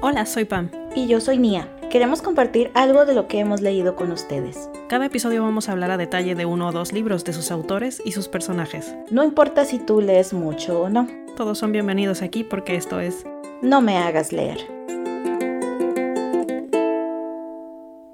[0.00, 0.70] Hola, soy Pam.
[0.94, 1.68] Y yo soy Nia.
[1.90, 4.70] Queremos compartir algo de lo que hemos leído con ustedes.
[4.88, 8.00] Cada episodio vamos a hablar a detalle de uno o dos libros, de sus autores
[8.04, 8.94] y sus personajes.
[9.10, 11.08] No importa si tú lees mucho o no.
[11.36, 13.26] Todos son bienvenidos aquí porque esto es
[13.60, 14.58] No me hagas leer.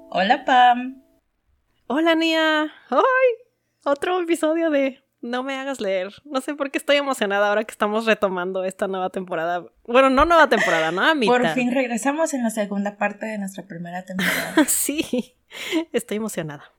[0.09, 1.03] Hola Pam.
[1.85, 2.63] Hola Nia.
[2.89, 3.29] ¡Ay!
[3.83, 6.13] Otro episodio de No me hagas leer.
[6.23, 9.65] No sé por qué estoy emocionada ahora que estamos retomando esta nueva temporada.
[9.87, 11.01] Bueno, no nueva temporada, ¿no?
[11.09, 11.33] A mitad.
[11.33, 14.53] Por fin regresamos en la segunda parte de nuestra primera temporada.
[14.67, 15.33] sí,
[15.91, 16.71] estoy emocionada.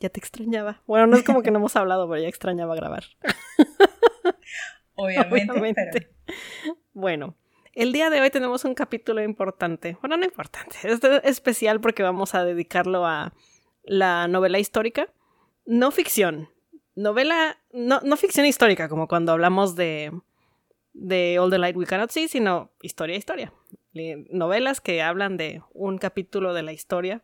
[0.00, 0.80] Ya te extrañaba.
[0.86, 3.04] Bueno, no es como que no hemos hablado, pero ya extrañaba grabar.
[4.94, 6.08] Obviamente, Pero...
[6.94, 7.34] Bueno,
[7.74, 9.98] el día de hoy tenemos un capítulo importante.
[10.00, 13.34] Bueno, no importante, es especial porque vamos a dedicarlo a
[13.84, 15.08] la novela histórica.
[15.66, 16.48] No ficción.
[16.94, 20.12] Novela, no, no ficción histórica, como cuando hablamos de,
[20.92, 23.52] de All the Light We Cannot See, sino historia, historia.
[24.30, 27.22] Novelas que hablan de un capítulo de la historia.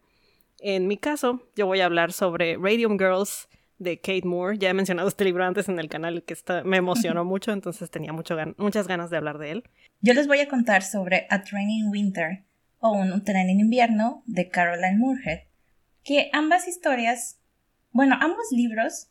[0.61, 4.59] En mi caso, yo voy a hablar sobre Radium Girls de Kate Moore.
[4.59, 7.91] Ya he mencionado este libro antes en el canal que está, me emocionó mucho, entonces
[7.91, 9.65] tenía mucho muchas ganas de hablar de él.
[10.01, 12.45] Yo les voy a contar sobre A Train in Winter
[12.81, 15.41] o Un, tren en invierno de Caroline Moorhead,
[16.05, 17.41] que ambas historias,
[17.91, 19.09] bueno, ambos libros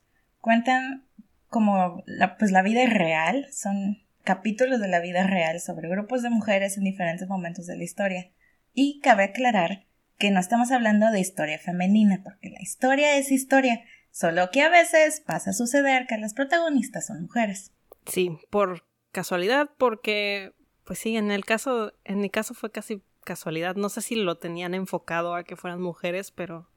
[0.47, 1.05] cuentan
[1.49, 6.29] como la, pues la vida real, son capítulos de la vida real sobre grupos de
[6.29, 8.31] mujeres en diferentes momentos de la historia.
[8.71, 13.81] Y cabe aclarar que no estamos hablando de historia femenina, porque la historia es historia,
[14.09, 17.73] solo que a veces pasa a suceder que las protagonistas son mujeres.
[18.05, 20.53] Sí, por casualidad, porque,
[20.85, 23.75] pues sí, en el caso, en mi caso fue casi casualidad.
[23.75, 26.69] No sé si lo tenían enfocado a que fueran mujeres, pero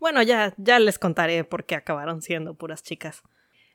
[0.00, 3.22] bueno, ya, ya les contaré por qué acabaron siendo puras chicas.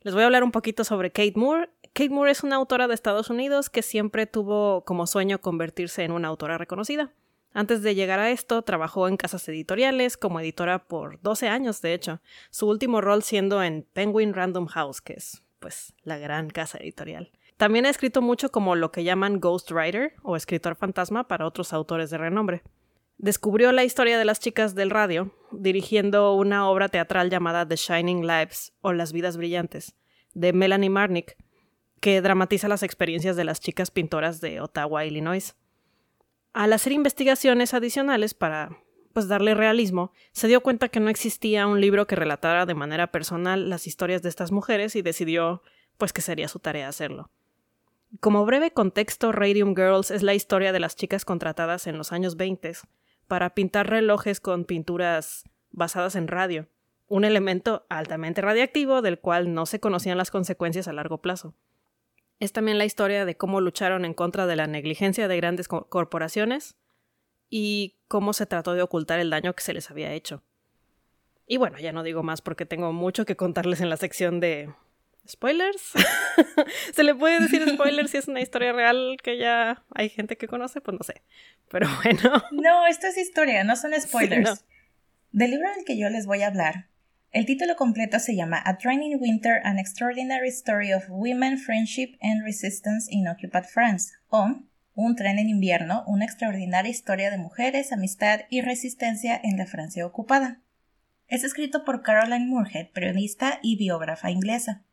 [0.02, 1.70] Les voy a hablar un poquito sobre Kate Moore.
[1.94, 6.12] Kate Moore es una autora de Estados Unidos que siempre tuvo como sueño convertirse en
[6.12, 7.14] una autora reconocida.
[7.54, 11.94] Antes de llegar a esto, trabajó en casas editoriales como editora por 12 años, de
[11.94, 16.80] hecho, su último rol siendo en Penguin Random House, que es, pues, la gran casa
[16.80, 17.32] editorial.
[17.56, 22.10] También ha escrito mucho como lo que llaman ghostwriter o escritor fantasma para otros autores
[22.10, 22.62] de renombre.
[23.18, 28.28] Descubrió la historia de las chicas del radio dirigiendo una obra teatral llamada The Shining
[28.28, 29.96] Lives o Las Vidas Brillantes,
[30.34, 31.38] de Melanie Marnick,
[32.02, 35.56] que dramatiza las experiencias de las chicas pintoras de Ottawa, Illinois.
[36.54, 38.78] Al hacer investigaciones adicionales para
[39.14, 43.08] pues darle realismo, se dio cuenta que no existía un libro que relatara de manera
[43.08, 45.64] personal las historias de estas mujeres y decidió
[45.98, 47.32] pues que sería su tarea hacerlo.
[48.20, 52.36] Como breve contexto, Radium Girls es la historia de las chicas contratadas en los años
[52.36, 52.74] 20
[53.28, 56.68] para pintar relojes con pinturas basadas en radio,
[57.08, 61.54] un elemento altamente radiactivo del cual no se conocían las consecuencias a largo plazo.
[62.40, 66.76] Es también la historia de cómo lucharon en contra de la negligencia de grandes corporaciones
[67.50, 70.44] y cómo se trató de ocultar el daño que se les había hecho.
[71.48, 74.74] Y bueno, ya no digo más porque tengo mucho que contarles en la sección de
[75.28, 75.94] spoilers.
[76.94, 80.48] ¿Se le puede decir spoilers si es una historia real que ya hay gente que
[80.48, 80.82] conoce?
[80.82, 81.22] Pues no sé.
[81.70, 82.44] Pero bueno.
[82.52, 84.66] No, esto es historia, no son spoilers.
[85.32, 86.88] Del libro del que yo les voy a hablar,
[87.32, 92.44] el título completo se llama A Training Winter, An Extraordinary Story of Women, Friendship and
[92.44, 94.62] Resistance in Occupied France, o
[94.94, 100.06] Un tren en invierno, una extraordinaria historia de mujeres, amistad y resistencia en la Francia
[100.06, 100.62] ocupada.
[101.28, 104.86] Es escrito por Caroline Moorhead, periodista y biógrafa inglesa.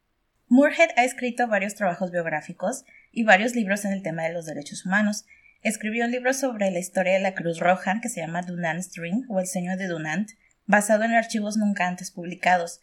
[0.55, 4.85] Moorhead ha escrito varios trabajos biográficos y varios libros en el tema de los derechos
[4.85, 5.25] humanos.
[5.63, 9.25] Escribió un libro sobre la historia de la Cruz Roja que se llama Dunant's Dream
[9.31, 10.33] o El Señor de Dunant,
[10.67, 12.83] basado en archivos nunca antes publicados.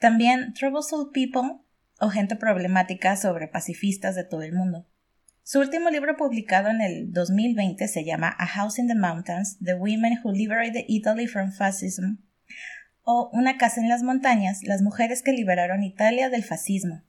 [0.00, 1.60] También Troublesome People
[2.00, 4.88] o Gente Problemática sobre pacifistas de todo el mundo.
[5.44, 9.74] Su último libro publicado en el 2020 se llama A House in the Mountains, The
[9.74, 12.23] Women Who Liberated Italy from Fascism,
[13.04, 17.02] o Una casa en las montañas, las mujeres que liberaron Italia del fascismo,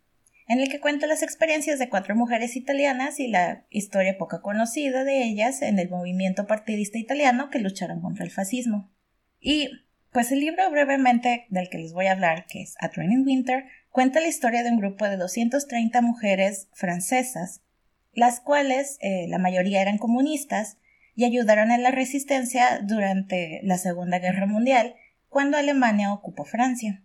[0.47, 5.05] en el que cuenta las experiencias de cuatro mujeres italianas y la historia poco conocida
[5.05, 8.91] de ellas en el movimiento partidista italiano que lucharon contra el fascismo.
[9.39, 9.69] Y
[10.11, 13.65] pues el libro brevemente del que les voy a hablar, que es A Training Winter,
[13.89, 17.61] cuenta la historia de un grupo de 230 mujeres francesas,
[18.13, 20.77] las cuales eh, la mayoría eran comunistas
[21.15, 24.95] y ayudaron en la resistencia durante la Segunda Guerra Mundial
[25.35, 27.03] cuando Alemania ocupó Francia.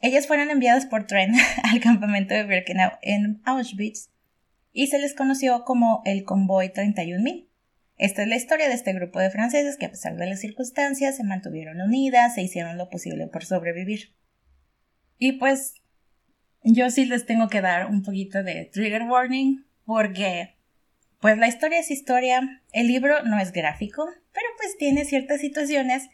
[0.00, 1.34] Ellas fueron enviadas por tren
[1.64, 4.08] al campamento de Birkenau en Auschwitz
[4.72, 7.46] y se les conoció como el Convoy 31.000.
[7.98, 11.18] Esta es la historia de este grupo de franceses que a pesar de las circunstancias
[11.18, 14.14] se mantuvieron unidas e hicieron lo posible por sobrevivir.
[15.18, 15.74] Y pues
[16.62, 20.56] yo sí les tengo que dar un poquito de trigger warning porque
[21.20, 26.08] Pues la historia es historia, el libro no es gráfico, pero pues tiene ciertas situaciones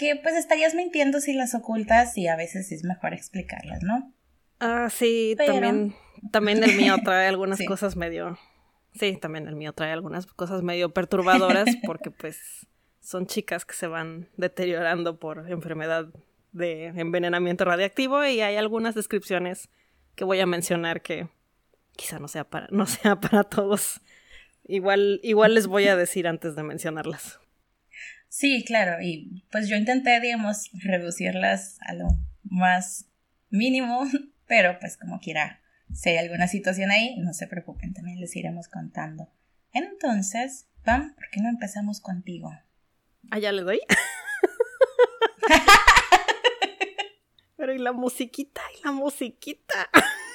[0.00, 4.14] que pues estarías mintiendo si las ocultas y a veces es mejor explicarlas, ¿no?
[4.58, 5.94] Ah, sí, también,
[6.32, 8.38] también el mío trae algunas cosas medio...
[8.98, 12.66] Sí, también el mío trae algunas cosas medio perturbadoras porque pues
[13.00, 16.08] son chicas que se van deteriorando por enfermedad
[16.52, 19.68] de envenenamiento radiactivo y hay algunas descripciones
[20.14, 21.28] que voy a mencionar que
[21.94, 24.00] quizá no sea para, no sea para todos.
[24.66, 27.38] Igual, igual les voy a decir antes de mencionarlas.
[28.30, 32.06] Sí, claro, y pues yo intenté, digamos, reducirlas a lo
[32.44, 33.06] más
[33.48, 34.04] mínimo,
[34.46, 35.60] pero pues como quiera,
[35.92, 39.28] si hay alguna situación ahí, no se preocupen, también les iremos contando.
[39.72, 42.52] Entonces, Pam, ¿por qué no empezamos contigo?
[43.32, 43.80] Ah, ya le doy.
[47.56, 49.90] Pero y la musiquita, y la musiquita.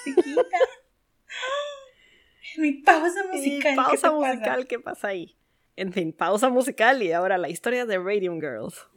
[0.05, 0.43] Musiquita.
[2.57, 3.71] Mi pausa musical.
[3.71, 5.37] Mi pausa musical, ¿qué pasa ahí?
[5.77, 8.87] En fin, pausa musical y ahora la historia de Radium Girls.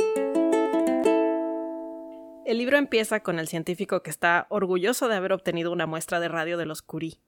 [2.44, 6.28] El libro empieza con el científico que está orgulloso de haber obtenido una muestra de
[6.28, 7.18] radio de los Curie.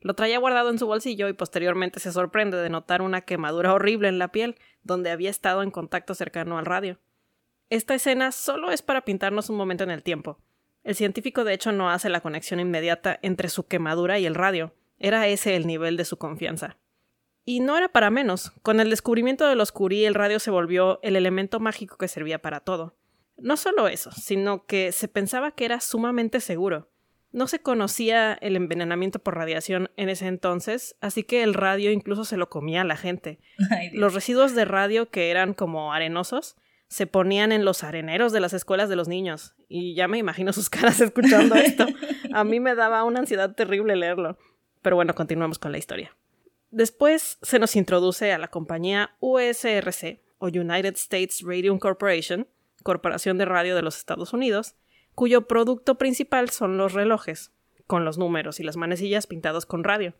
[0.00, 4.08] Lo traía guardado en su bolsillo y posteriormente se sorprende de notar una quemadura horrible
[4.08, 6.98] en la piel, donde había estado en contacto cercano al radio.
[7.70, 10.38] Esta escena solo es para pintarnos un momento en el tiempo.
[10.84, 14.74] El científico de hecho no hace la conexión inmediata entre su quemadura y el radio.
[14.98, 16.76] Era ese el nivel de su confianza.
[17.44, 18.52] Y no era para menos.
[18.62, 22.40] Con el descubrimiento de los Curie, el radio se volvió el elemento mágico que servía
[22.40, 22.96] para todo.
[23.36, 26.88] No solo eso, sino que se pensaba que era sumamente seguro.
[27.32, 32.24] No se conocía el envenenamiento por radiación en ese entonces, así que el radio incluso
[32.24, 33.40] se lo comía a la gente.
[33.92, 36.56] los residuos de radio que eran como arenosos
[36.88, 39.54] se ponían en los areneros de las escuelas de los niños.
[39.66, 41.86] Y ya me imagino sus caras escuchando esto.
[42.34, 44.36] A mí me daba una ansiedad terrible leerlo.
[44.82, 46.14] Pero bueno, continuamos con la historia.
[46.72, 52.48] Después se nos introduce a la compañía USRC, o United States Radium Corporation,
[52.82, 54.74] Corporación de Radio de los Estados Unidos,
[55.14, 57.52] cuyo producto principal son los relojes,
[57.86, 60.14] con los números y las manecillas pintados con radio.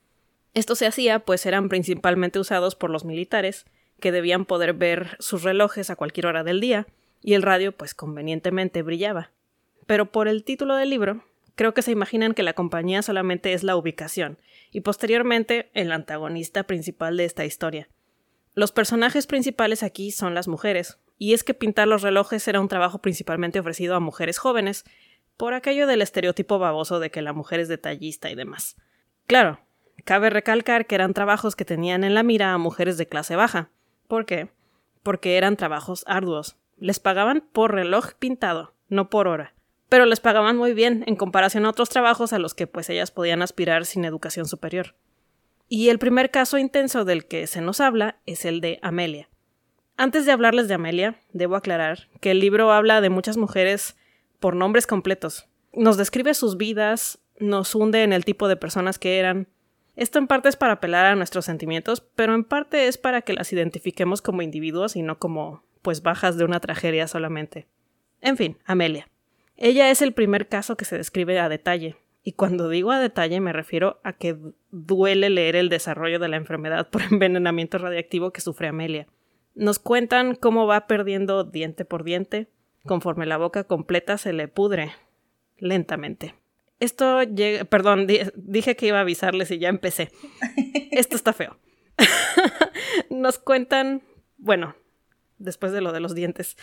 [0.52, 3.64] Esto se hacía pues eran principalmente usados por los militares,
[3.98, 6.86] que debían poder ver sus relojes a cualquier hora del día,
[7.22, 9.30] y el radio pues convenientemente brillaba.
[9.86, 13.62] Pero por el título del libro, creo que se imaginan que la compañía solamente es
[13.62, 14.36] la ubicación,
[14.72, 17.88] y posteriormente el antagonista principal de esta historia.
[18.54, 22.68] Los personajes principales aquí son las mujeres, y es que pintar los relojes era un
[22.68, 24.84] trabajo principalmente ofrecido a mujeres jóvenes,
[25.36, 28.76] por aquello del estereotipo baboso de que la mujer es detallista y demás.
[29.26, 29.60] Claro,
[30.04, 33.70] cabe recalcar que eran trabajos que tenían en la mira a mujeres de clase baja.
[34.08, 34.50] ¿Por qué?
[35.02, 36.56] Porque eran trabajos arduos.
[36.76, 39.54] Les pagaban por reloj pintado, no por hora.
[39.92, 43.10] Pero les pagaban muy bien en comparación a otros trabajos a los que pues ellas
[43.10, 44.94] podían aspirar sin educación superior.
[45.68, 49.28] Y el primer caso intenso del que se nos habla es el de Amelia.
[49.98, 53.98] Antes de hablarles de Amelia, debo aclarar que el libro habla de muchas mujeres
[54.40, 55.46] por nombres completos.
[55.74, 59.46] Nos describe sus vidas, nos hunde en el tipo de personas que eran.
[59.94, 63.34] Esto en parte es para apelar a nuestros sentimientos, pero en parte es para que
[63.34, 67.66] las identifiquemos como individuos y no como, pues, bajas de una tragedia solamente.
[68.22, 69.11] En fin, Amelia.
[69.56, 73.40] Ella es el primer caso que se describe a detalle, y cuando digo a detalle
[73.40, 74.36] me refiero a que
[74.70, 79.06] duele leer el desarrollo de la enfermedad por envenenamiento radiactivo que sufre Amelia.
[79.54, 82.48] Nos cuentan cómo va perdiendo diente por diente,
[82.86, 84.92] conforme la boca completa se le pudre
[85.58, 86.34] lentamente.
[86.80, 90.10] Esto llega, perdón, dije que iba a avisarles y ya empecé.
[90.90, 91.58] Esto está feo.
[93.10, 94.02] Nos cuentan,
[94.36, 94.74] bueno,
[95.38, 96.56] después de lo de los dientes,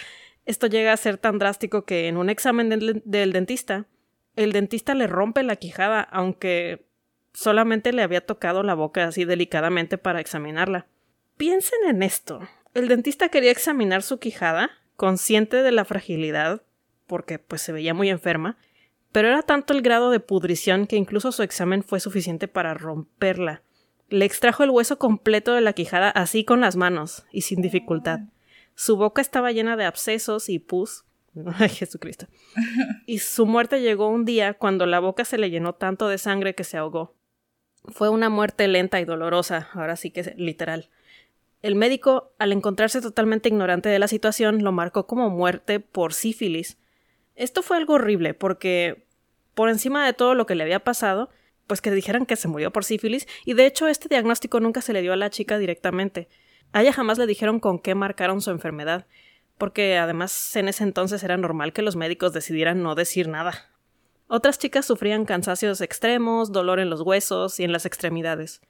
[0.50, 3.86] esto llega a ser tan drástico que en un examen del, dentista,
[4.36, 6.88] el dentista le rompe la quijada, aunque
[7.34, 10.88] solamente le había tocado la boca así delicadamente para examinarla.
[11.38, 12.40] Piensen en esto.
[12.74, 16.64] El dentista quería examinar su quijada, consciente de la fragilidad,
[17.06, 18.58] porque pues se veía muy enferma,
[19.12, 23.62] pero era tanto el grado de pudrición que incluso su examen fue suficiente para romperla.
[24.08, 28.22] Le extrajo el hueso completo de la quijada así con las manos y sin dificultad.
[28.80, 31.04] Su boca estaba llena de abscesos y pus.
[31.60, 32.28] Ay, Jesucristo.
[33.06, 36.56] Y su muerte llegó un día cuando la boca se le llenó tanto de sangre
[36.56, 37.14] que se ahogó.
[37.84, 40.90] Fue una muerte lenta y dolorosa, ahora sí que es literal.
[41.62, 46.78] El médico, al encontrarse totalmente ignorante de la situación, lo marcó como muerte por sífilis.
[47.36, 49.06] Esto fue algo horrible, porque
[49.56, 51.30] por encima de todo lo que le había pasado,
[51.68, 54.94] pues que dijeran que se murió por sífilis, y de hecho este diagnóstico nunca se
[54.94, 56.30] le dio a la chica directamente.
[56.72, 59.08] A ella jamás le dijeron con qué marcaron su enfermedad,
[59.58, 63.70] porque además en ese entonces era normal que los médicos decidieran no decir nada.
[64.28, 68.62] Otras chicas sufrían cansancios extremos, dolor en los huesos y en las extremidades.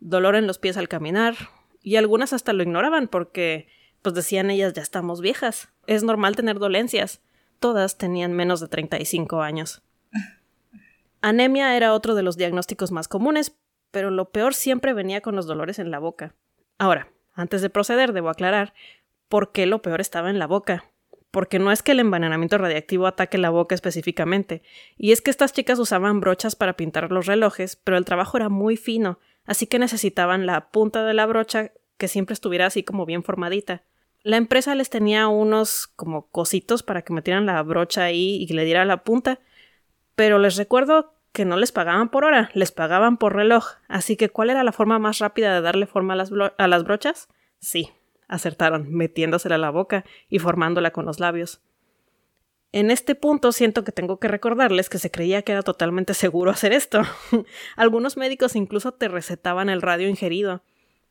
[0.00, 1.36] dolor en los pies al caminar,
[1.80, 3.68] y algunas hasta lo ignoraban porque,
[4.02, 7.20] pues decían ellas, ya estamos viejas, es normal tener dolencias.
[7.60, 9.82] Todas tenían menos de 35 años.
[11.20, 13.56] Anemia era otro de los diagnósticos más comunes,
[13.92, 16.34] pero lo peor siempre venía con los dolores en la boca.
[16.78, 18.74] Ahora, antes de proceder, debo aclarar
[19.28, 20.90] por qué lo peor estaba en la boca.
[21.30, 24.62] Porque no es que el envenenamiento radiactivo ataque la boca específicamente,
[24.98, 28.50] y es que estas chicas usaban brochas para pintar los relojes, pero el trabajo era
[28.50, 33.06] muy fino, así que necesitaban la punta de la brocha que siempre estuviera así como
[33.06, 33.82] bien formadita.
[34.22, 38.64] La empresa les tenía unos como cositos para que metieran la brocha ahí y le
[38.64, 39.40] diera la punta,
[40.14, 44.28] pero les recuerdo que no les pagaban por hora, les pagaban por reloj, así que
[44.28, 47.28] ¿cuál era la forma más rápida de darle forma a las, brochas?
[47.58, 47.90] Sí,
[48.28, 51.62] acertaron, metiéndosela a la boca y formándola con los labios.
[52.70, 56.50] En este punto siento que tengo que recordarles que se creía que era totalmente seguro
[56.50, 57.02] hacer esto.
[57.76, 60.62] Algunos médicos incluso te recetaban el radio ingerido.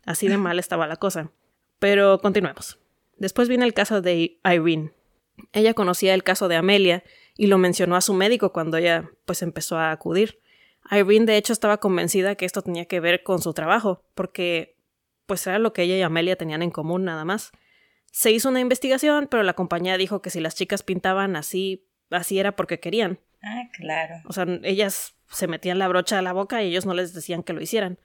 [0.03, 1.29] Así de mal estaba la cosa.
[1.77, 2.79] Pero continuemos.
[3.17, 4.91] Después viene el caso de Irene.
[5.53, 7.03] Ella conocía el caso de Amelia
[7.37, 10.39] y lo mencionó a su médico cuando ella pues empezó a acudir.
[10.89, 14.75] Irene de hecho estaba convencida que esto tenía que ver con su trabajo, porque
[15.25, 17.51] pues era lo que ella y Amelia tenían en común nada más.
[18.11, 22.39] Se hizo una investigación, pero la compañía dijo que si las chicas pintaban así, así
[22.39, 23.19] era porque querían.
[23.41, 24.15] Ah, claro.
[24.25, 27.43] O sea, ellas se metían la brocha a la boca y ellos no les decían
[27.43, 27.97] que lo hicieran.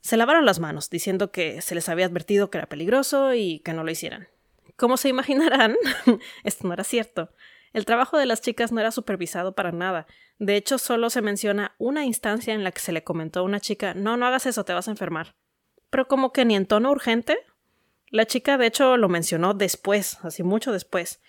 [0.00, 3.74] Se lavaron las manos, diciendo que se les había advertido que era peligroso y que
[3.74, 4.28] no lo hicieran.
[4.76, 5.76] Como se imaginarán,
[6.44, 7.30] esto no era cierto.
[7.72, 10.06] El trabajo de las chicas no era supervisado para nada.
[10.38, 13.60] De hecho, solo se menciona una instancia en la que se le comentó a una
[13.60, 15.34] chica no, no hagas eso, te vas a enfermar.
[15.90, 17.38] Pero como que ni en tono urgente,
[18.08, 21.20] la chica, de hecho, lo mencionó después, así mucho después,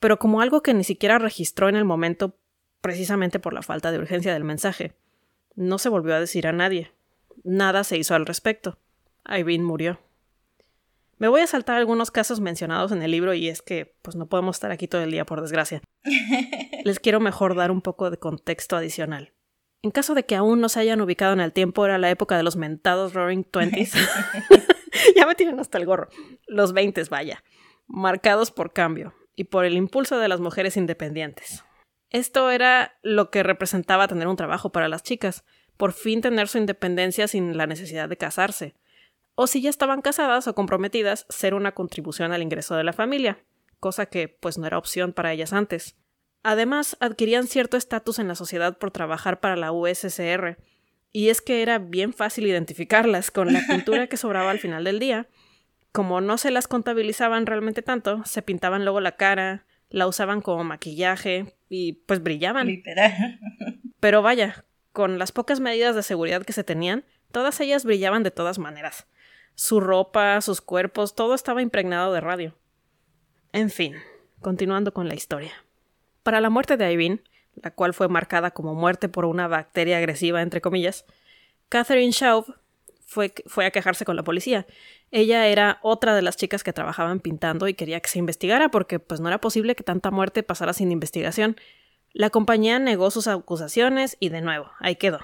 [0.00, 2.36] pero como algo que ni siquiera registró en el momento
[2.80, 4.94] precisamente por la falta de urgencia del mensaje.
[5.54, 6.92] No se volvió a decir a nadie.
[7.42, 8.78] Nada se hizo al respecto.
[9.26, 10.00] Irene murió.
[11.18, 14.26] Me voy a saltar algunos casos mencionados en el libro y es que pues no
[14.26, 15.82] podemos estar aquí todo el día por desgracia.
[16.84, 19.32] Les quiero mejor dar un poco de contexto adicional.
[19.82, 22.36] En caso de que aún no se hayan ubicado en el tiempo, era la época
[22.36, 23.94] de los mentados Roaring Twenties.
[25.16, 26.08] ya me tienen hasta el gorro.
[26.46, 27.42] Los veintes, vaya.
[27.86, 31.64] Marcados por cambio y por el impulso de las mujeres independientes.
[32.10, 35.44] Esto era lo que representaba tener un trabajo para las chicas,
[35.76, 38.76] por fin tener su independencia sin la necesidad de casarse.
[39.34, 43.38] O si ya estaban casadas o comprometidas, ser una contribución al ingreso de la familia,
[43.80, 45.96] cosa que pues no era opción para ellas antes.
[46.42, 50.58] Además, adquirían cierto estatus en la sociedad por trabajar para la USSR,
[51.10, 54.98] y es que era bien fácil identificarlas con la pintura que sobraba al final del
[54.98, 55.28] día.
[55.92, 60.64] Como no se las contabilizaban realmente tanto, se pintaban luego la cara, la usaban como
[60.64, 62.66] maquillaje y pues brillaban.
[62.66, 63.38] Literal.
[64.00, 68.32] Pero vaya, con las pocas medidas de seguridad que se tenían, todas ellas brillaban de
[68.32, 69.06] todas maneras.
[69.54, 72.54] Su ropa, sus cuerpos, todo estaba impregnado de radio.
[73.52, 73.94] En fin,
[74.40, 75.52] continuando con la historia.
[76.22, 77.22] Para la muerte de Irene,
[77.54, 81.04] la cual fue marcada como muerte por una bacteria agresiva, entre comillas,
[81.68, 82.56] Catherine Schaub
[83.06, 84.66] fue, fue, a quejarse con la policía.
[85.10, 88.98] Ella era otra de las chicas que trabajaban pintando y quería que se investigara porque
[88.98, 91.56] pues no era posible que tanta muerte pasara sin investigación.
[92.12, 95.20] La compañía negó sus acusaciones y de nuevo, ahí quedó.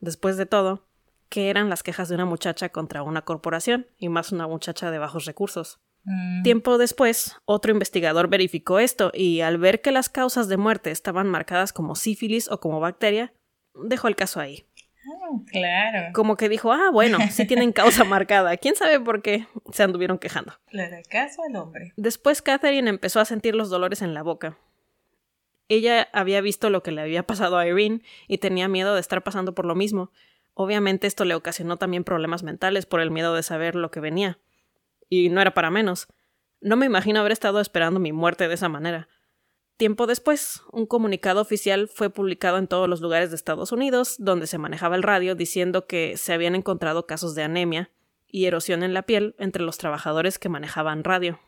[0.00, 0.84] Después de todo,
[1.32, 4.98] ¿qué eran las quejas de una muchacha contra una corporación y más una muchacha de
[4.98, 5.80] bajos recursos?
[6.04, 6.42] Mm.
[6.42, 11.30] Tiempo después, otro investigador verificó esto y al ver que las causas de muerte estaban
[11.30, 13.32] marcadas como sífilis o como bacteria,
[13.72, 14.66] dejó el caso ahí.
[15.06, 16.12] Ah, claro.
[16.12, 18.58] Como que dijo, ah, bueno, sí tienen causa marcada.
[18.58, 20.52] ¿Quién sabe por qué se anduvieron quejando?
[20.66, 21.94] Claro, caso al hombre.
[21.96, 24.58] Después Catherine empezó a sentir los dolores en la boca.
[25.68, 29.22] Ella había visto lo que le había pasado a Irene y tenía miedo de estar
[29.22, 30.10] pasando por lo mismo.
[30.54, 34.38] Obviamente esto le ocasionó también problemas mentales por el miedo de saber lo que venía
[35.08, 36.08] y no era para menos.
[36.60, 39.08] No me imagino haber estado esperando mi muerte de esa manera.
[39.76, 44.46] Tiempo después, un comunicado oficial fue publicado en todos los lugares de Estados Unidos donde
[44.46, 47.90] se manejaba el radio diciendo que se habían encontrado casos de anemia
[48.26, 51.40] y erosión en la piel entre los trabajadores que manejaban radio.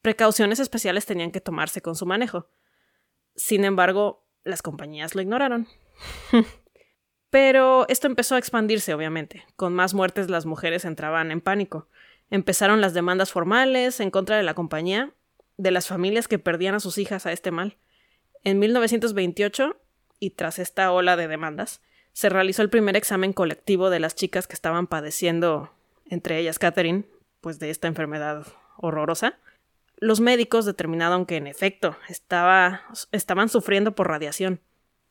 [0.00, 2.48] Precauciones especiales tenían que tomarse con su manejo.
[3.36, 5.66] Sin embargo, las compañías lo ignoraron.
[7.34, 9.44] Pero esto empezó a expandirse, obviamente.
[9.56, 11.88] Con más muertes las mujeres entraban en pánico.
[12.30, 15.10] Empezaron las demandas formales en contra de la compañía,
[15.56, 17.76] de las familias que perdían a sus hijas a este mal.
[18.44, 19.76] En 1928,
[20.20, 21.80] y tras esta ola de demandas,
[22.12, 25.72] se realizó el primer examen colectivo de las chicas que estaban padeciendo,
[26.08, 27.02] entre ellas Catherine,
[27.40, 29.40] pues de esta enfermedad horrorosa.
[29.96, 34.60] Los médicos determinaron que en efecto estaba, estaban sufriendo por radiación.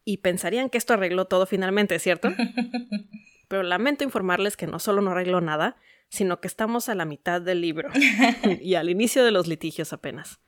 [0.06, 2.30] Y pensarían que esto arregló todo finalmente, ¿cierto?
[3.54, 5.76] pero lamento informarles que no solo no arregló nada,
[6.10, 7.90] sino que estamos a la mitad del libro
[8.62, 10.40] y al inicio de los litigios apenas.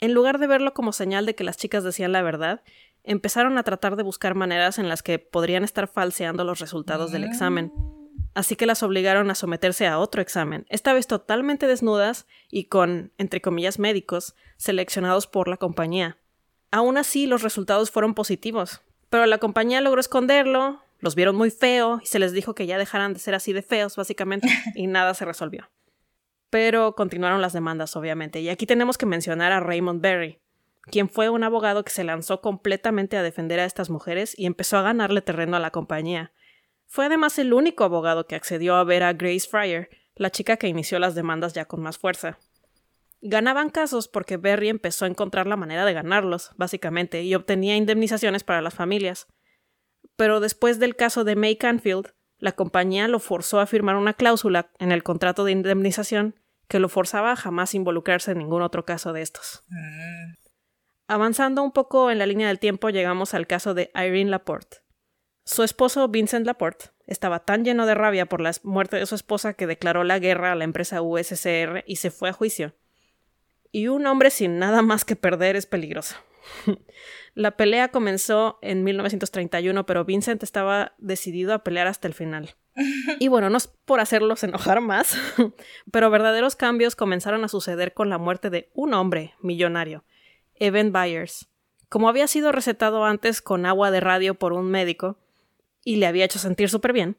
[0.00, 2.62] En lugar de verlo como señal de que las chicas decían la verdad,
[3.04, 7.24] empezaron a tratar de buscar maneras en las que podrían estar falseando los resultados del
[7.24, 7.72] examen.
[8.34, 13.12] Así que las obligaron a someterse a otro examen, esta vez totalmente desnudas y con,
[13.16, 16.18] entre comillas, médicos, seleccionados por la compañía.
[16.70, 18.82] Aún así, los resultados fueron positivos,
[19.12, 22.78] pero la compañía logró esconderlo, los vieron muy feo y se les dijo que ya
[22.78, 25.68] dejaran de ser así de feos, básicamente, y nada se resolvió.
[26.48, 30.40] Pero continuaron las demandas, obviamente, y aquí tenemos que mencionar a Raymond Berry,
[30.90, 34.78] quien fue un abogado que se lanzó completamente a defender a estas mujeres y empezó
[34.78, 36.32] a ganarle terreno a la compañía.
[36.86, 40.68] Fue además el único abogado que accedió a ver a Grace Fryer, la chica que
[40.68, 42.38] inició las demandas ya con más fuerza.
[43.22, 48.44] Ganaban casos porque Berry empezó a encontrar la manera de ganarlos, básicamente, y obtenía indemnizaciones
[48.44, 49.28] para las familias
[50.16, 54.70] pero después del caso de May Canfield, la compañía lo forzó a firmar una cláusula
[54.78, 56.38] en el contrato de indemnización
[56.68, 59.64] que lo forzaba a jamás involucrarse en ningún otro caso de estos.
[59.68, 60.34] Mm.
[61.08, 64.78] Avanzando un poco en la línea del tiempo, llegamos al caso de Irene Laporte.
[65.44, 69.54] Su esposo Vincent Laporte estaba tan lleno de rabia por la muerte de su esposa
[69.54, 72.74] que declaró la guerra a la empresa USCR y se fue a juicio.
[73.72, 76.16] Y un hombre sin nada más que perder es peligroso.
[77.34, 82.54] La pelea comenzó en 1931, pero Vincent estaba decidido a pelear hasta el final.
[83.18, 85.16] Y bueno, no es por hacerlos enojar más,
[85.90, 90.04] pero verdaderos cambios comenzaron a suceder con la muerte de un hombre millonario,
[90.54, 91.48] Evan Byers.
[91.88, 95.18] Como había sido recetado antes con agua de radio por un médico
[95.84, 97.16] y le había hecho sentir súper bien,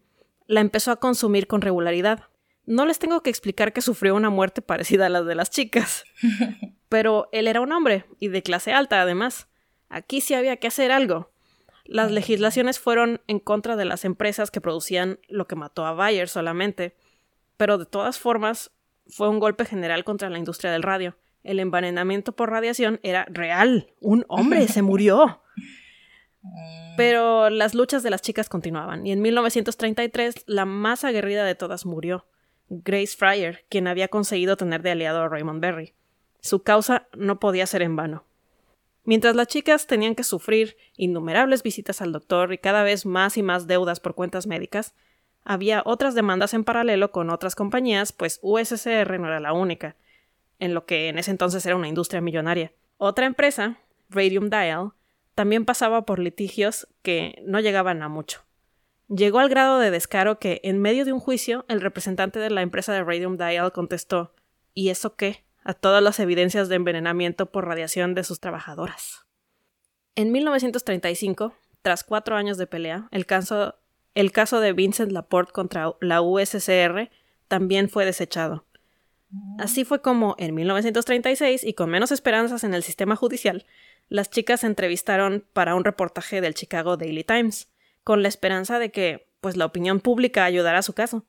[0.47, 2.23] la empezó a consumir con regularidad.
[2.65, 6.05] No les tengo que explicar que sufrió una muerte parecida a la de las chicas,
[6.89, 9.47] pero él era un hombre y de clase alta además.
[9.89, 11.31] Aquí sí había que hacer algo.
[11.85, 16.29] Las legislaciones fueron en contra de las empresas que producían lo que mató a Bayer
[16.29, 16.95] solamente,
[17.57, 18.71] pero de todas formas
[19.07, 21.17] fue un golpe general contra la industria del radio.
[21.43, 23.91] El envenenamiento por radiación era real.
[23.99, 25.41] Un hombre se murió.
[26.95, 31.85] Pero las luchas de las chicas continuaban, y en 1933 la más aguerrida de todas
[31.85, 32.25] murió,
[32.83, 35.93] Grace Fryer, quien había conseguido tener de aliado a Raymond Berry.
[36.39, 38.25] Su causa no podía ser en vano.
[39.05, 43.43] Mientras las chicas tenían que sufrir innumerables visitas al doctor y cada vez más y
[43.43, 44.95] más deudas por cuentas médicas,
[45.43, 49.95] había otras demandas en paralelo con otras compañías, pues USCR no era la única,
[50.59, 52.71] en lo que en ese entonces era una industria millonaria.
[52.97, 53.77] Otra empresa,
[54.09, 54.91] Radium Dial,
[55.35, 58.41] también pasaba por litigios que no llegaban a mucho.
[59.09, 62.61] Llegó al grado de descaro que, en medio de un juicio, el representante de la
[62.61, 64.33] empresa de Radium Dial contestó
[64.73, 65.43] ¿Y eso qué?
[65.63, 69.25] a todas las evidencias de envenenamiento por radiación de sus trabajadoras.
[70.15, 73.75] En 1935, tras cuatro años de pelea, el caso,
[74.13, 77.09] de Vincent Laporte contra la USCR
[77.47, 78.65] también fue desechado.
[79.57, 83.65] Así fue como, en 1936, y con menos esperanzas en el sistema judicial,
[84.07, 87.72] las chicas se entrevistaron para un reportaje del Chicago Daily Times,
[88.03, 91.25] con la esperanza de que, pues, la opinión pública ayudara a su caso.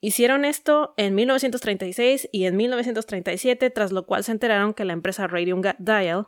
[0.00, 5.26] Hicieron esto en 1936 y en 1937, tras lo cual se enteraron que la empresa
[5.26, 6.26] Radium Dial,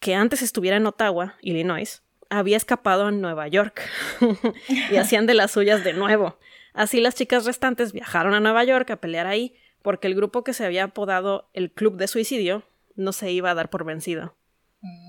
[0.00, 3.80] que antes estuviera en Ottawa, Illinois, había escapado a Nueva York
[4.90, 6.38] y hacían de las suyas de nuevo.
[6.74, 10.52] Así las chicas restantes viajaron a Nueva York a pelear ahí porque el grupo que
[10.52, 12.64] se había apodado el Club de Suicidio
[12.96, 14.34] no se iba a dar por vencido.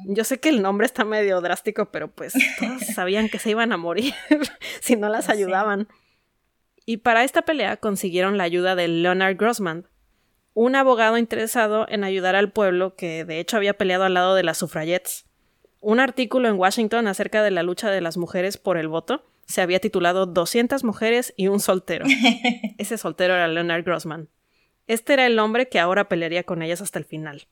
[0.08, 3.72] Yo sé que el nombre está medio drástico, pero pues todos sabían que se iban
[3.72, 4.14] a morir
[4.82, 5.88] si no las ayudaban
[6.86, 9.88] y para esta pelea consiguieron la ayuda de Leonard Grossman,
[10.54, 14.44] un abogado interesado en ayudar al pueblo que de hecho había peleado al lado de
[14.44, 15.26] las suffragettes.
[15.82, 19.62] Un artículo en Washington acerca de la lucha de las mujeres por el voto se
[19.62, 22.06] había titulado 200 mujeres y un soltero.
[22.78, 24.30] Ese soltero era Leonard Grossman.
[24.88, 27.48] Este era el hombre que ahora pelearía con ellas hasta el final.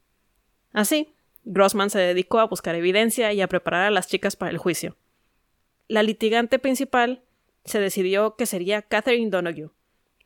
[0.71, 1.13] Así,
[1.45, 4.95] Grossman se dedicó a buscar evidencia y a preparar a las chicas para el juicio.
[5.87, 7.23] La litigante principal
[7.65, 9.71] se decidió que sería Catherine Donoghue,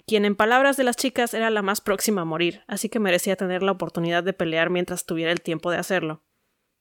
[0.06, 3.36] quien en palabras de las chicas era la más próxima a morir, así que merecía
[3.36, 6.24] tener la oportunidad de pelear mientras tuviera el tiempo de hacerlo.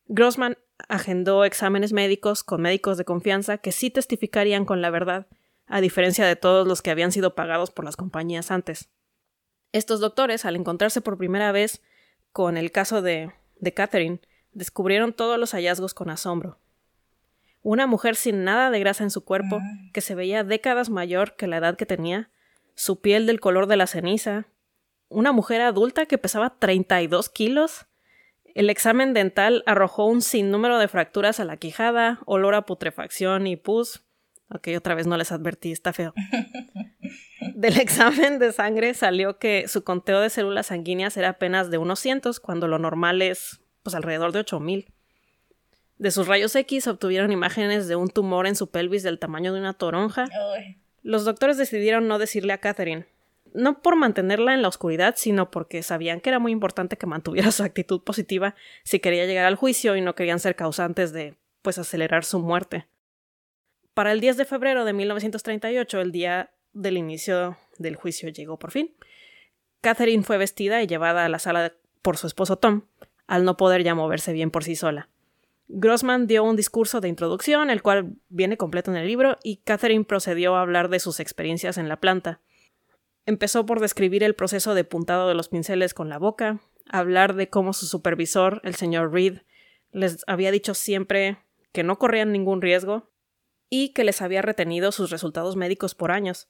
[0.06, 0.56] Grossman
[0.88, 5.26] agendó exámenes médicos con médicos de confianza que sí testificarían con la verdad,
[5.66, 8.90] a diferencia de todos los que habían sido pagados por las compañías antes.
[9.72, 11.82] Estos doctores, al encontrarse por primera vez
[12.32, 14.20] con el caso de, de Catherine,
[14.52, 16.58] descubrieron todos los hallazgos con asombro.
[17.62, 19.60] Una mujer sin nada de grasa en su cuerpo,
[19.92, 22.30] que se veía décadas mayor que la edad que tenía,
[22.74, 24.46] su piel del color de la ceniza,
[25.08, 27.86] una mujer adulta que pesaba 32 kilos.
[28.54, 33.56] El examen dental arrojó un sinnúmero de fracturas a la quijada, olor a putrefacción y
[33.56, 34.02] pus,
[34.48, 36.14] Ok, otra vez no les advertí, está feo.
[37.54, 42.00] Del examen de sangre salió que su conteo de células sanguíneas era apenas de unos
[42.00, 44.86] cientos, cuando lo normal es pues alrededor de 8000.
[45.98, 49.60] De sus rayos X obtuvieron imágenes de un tumor en su pelvis del tamaño de
[49.60, 50.26] una toronja.
[51.02, 53.06] Los doctores decidieron no decirle a Catherine,
[53.54, 57.50] no por mantenerla en la oscuridad, sino porque sabían que era muy importante que mantuviera
[57.50, 58.54] su actitud positiva
[58.84, 62.86] si quería llegar al juicio y no querían ser causantes de, pues, acelerar su muerte.
[63.94, 68.70] Para el 10 de febrero de 1938, el día del inicio del juicio llegó por
[68.70, 68.94] fin.
[69.80, 72.82] Catherine fue vestida y llevada a la sala por su esposo Tom,
[73.26, 75.08] al no poder ya moverse bien por sí sola.
[75.68, 80.04] Grossman dio un discurso de introducción, el cual viene completo en el libro, y Catherine
[80.04, 82.40] procedió a hablar de sus experiencias en la planta.
[83.24, 87.48] Empezó por describir el proceso de puntado de los pinceles con la boca, hablar de
[87.48, 89.40] cómo su supervisor, el señor Reed,
[89.90, 91.38] les había dicho siempre
[91.72, 93.10] que no corrían ningún riesgo
[93.68, 96.48] y que les había retenido sus resultados médicos por años.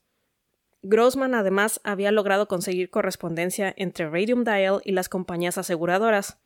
[0.83, 6.39] Grossman además había logrado conseguir correspondencia entre Radium Dial y las compañías aseguradoras,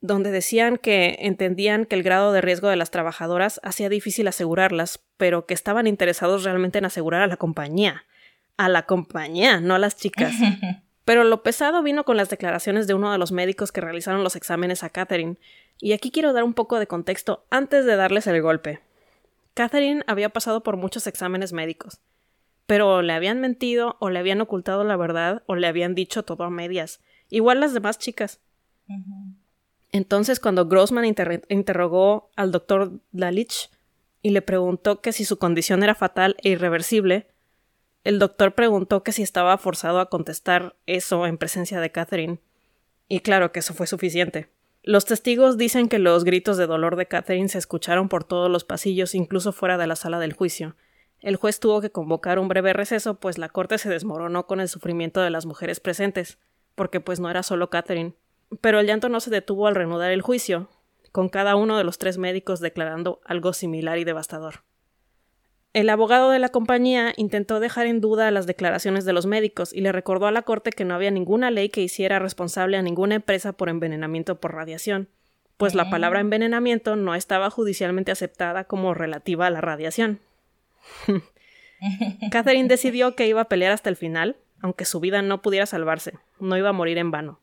[0.00, 5.00] donde decían que entendían que el grado de riesgo de las trabajadoras hacía difícil asegurarlas,
[5.16, 8.04] pero que estaban interesados realmente en asegurar a la compañía.
[8.56, 10.34] A la compañía, no a las chicas.
[11.06, 14.36] Pero lo pesado vino con las declaraciones de uno de los médicos que realizaron los
[14.36, 15.38] exámenes a Catherine,
[15.80, 18.80] y aquí quiero dar un poco de contexto antes de darles el golpe.
[19.54, 22.00] Catherine había pasado por muchos exámenes médicos,
[22.70, 26.44] pero le habían mentido o le habían ocultado la verdad o le habían dicho todo
[26.44, 28.38] a medias, igual las demás chicas.
[29.90, 33.70] Entonces, cuando Grossman interrogó al doctor Lalich
[34.22, 37.26] y le preguntó que si su condición era fatal e irreversible,
[38.04, 42.38] el doctor preguntó que si estaba forzado a contestar eso en presencia de Catherine.
[43.08, 44.48] Y claro que eso fue suficiente.
[44.84, 48.62] Los testigos dicen que los gritos de dolor de Catherine se escucharon por todos los
[48.62, 50.76] pasillos, incluso fuera de la sala del juicio.
[51.20, 54.68] El juez tuvo que convocar un breve receso, pues la corte se desmoronó con el
[54.68, 56.38] sufrimiento de las mujeres presentes,
[56.74, 58.14] porque pues no era solo Catherine.
[58.60, 60.70] Pero el llanto no se detuvo al reanudar el juicio,
[61.12, 64.62] con cada uno de los tres médicos declarando algo similar y devastador.
[65.72, 69.82] El abogado de la compañía intentó dejar en duda las declaraciones de los médicos y
[69.82, 73.14] le recordó a la Corte que no había ninguna ley que hiciera responsable a ninguna
[73.16, 75.08] empresa por envenenamiento por radiación,
[75.58, 80.18] pues la palabra envenenamiento no estaba judicialmente aceptada como relativa a la radiación.
[82.30, 86.18] Catherine decidió que iba a pelear hasta el final, aunque su vida no pudiera salvarse,
[86.38, 87.40] no iba a morir en vano.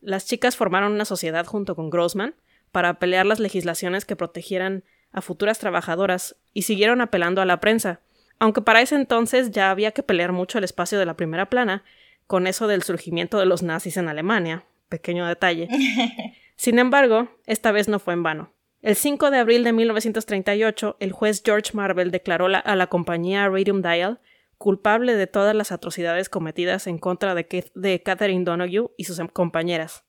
[0.00, 2.34] Las chicas formaron una sociedad junto con Grossman
[2.70, 8.00] para pelear las legislaciones que protegieran a futuras trabajadoras y siguieron apelando a la prensa,
[8.38, 11.82] aunque para ese entonces ya había que pelear mucho el espacio de la primera plana,
[12.26, 14.64] con eso del surgimiento de los nazis en Alemania.
[14.88, 15.68] Pequeño detalle.
[16.56, 18.52] Sin embargo, esta vez no fue en vano.
[18.80, 23.82] El 5 de abril de 1938, el juez George Marvel declaró a la compañía Radium
[23.82, 24.20] Dial
[24.56, 30.04] culpable de todas las atrocidades cometidas en contra de, de Catherine Donoghue y sus compañeras.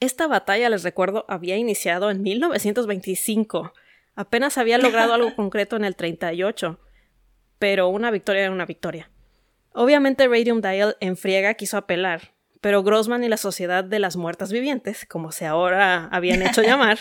[0.00, 3.72] Esta batalla, les recuerdo, había iniciado en 1925,
[4.16, 6.80] Apenas había logrado algo concreto en el 38,
[7.58, 9.10] pero una victoria era una victoria.
[9.72, 12.32] Obviamente Radium Dial en friega quiso apelar,
[12.62, 16.98] pero Grossman y la Sociedad de las Muertas Vivientes, como se ahora habían hecho llamar,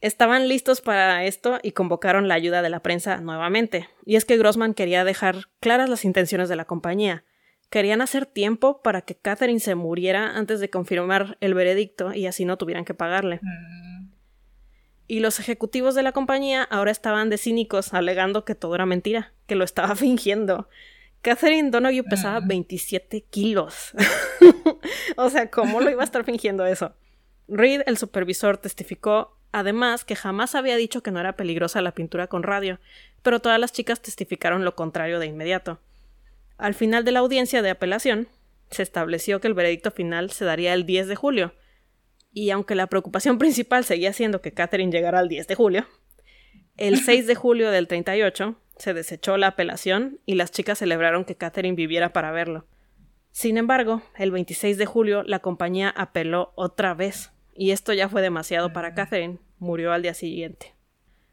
[0.00, 3.88] estaban listos para esto y convocaron la ayuda de la prensa nuevamente.
[4.04, 7.24] Y es que Grossman quería dejar claras las intenciones de la compañía.
[7.70, 12.44] Querían hacer tiempo para que Catherine se muriera antes de confirmar el veredicto y así
[12.44, 13.40] no tuvieran que pagarle.
[13.42, 13.90] Mm
[15.10, 19.32] y los ejecutivos de la compañía ahora estaban de cínicos, alegando que todo era mentira,
[19.48, 20.68] que lo estaba fingiendo.
[21.20, 23.92] Catherine Donoghue pesaba 27 kilos.
[25.16, 26.94] o sea, ¿cómo lo iba a estar fingiendo eso?
[27.48, 32.26] Reed, el supervisor, testificó además que jamás había dicho que no era peligrosa la pintura
[32.26, 32.78] con radio,
[33.22, 35.80] pero todas las chicas testificaron lo contrario de inmediato.
[36.58, 38.28] Al final de la audiencia de apelación,
[38.70, 41.54] se estableció que el veredicto final se daría el 10 de julio,
[42.32, 45.86] y aunque la preocupación principal seguía siendo que Catherine llegara al 10 de julio,
[46.76, 51.36] el 6 de julio del 38 se desechó la apelación y las chicas celebraron que
[51.36, 52.66] Catherine viviera para verlo.
[53.32, 58.22] Sin embargo, el 26 de julio la compañía apeló otra vez, y esto ya fue
[58.22, 60.74] demasiado para Catherine, murió al día siguiente.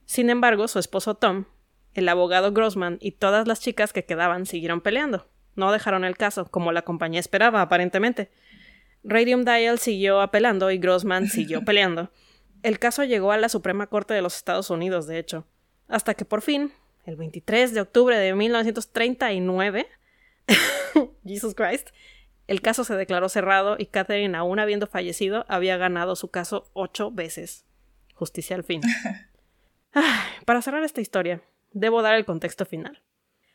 [0.04, 1.46] Sin embargo, su esposo Tom,
[1.94, 5.30] el abogado Grossman y todas las chicas que quedaban siguieron peleando.
[5.56, 8.30] No dejaron el caso, como la compañía esperaba, aparentemente,
[9.06, 12.12] Radium Dial siguió apelando y Grossman siguió peleando.
[12.62, 15.48] El caso llegó a la Suprema Corte de los Estados Unidos, de hecho,
[15.88, 16.74] hasta que por fin,
[17.06, 19.88] el 23 de octubre de 1939,
[21.26, 21.92] Jesus Christ,
[22.48, 27.12] el caso se declaró cerrado y Catherine, aún habiendo fallecido, había ganado su caso ocho
[27.12, 27.66] veces.
[28.14, 28.82] Justicia al fin.
[30.46, 33.04] para cerrar esta historia, Debo dar el contexto final.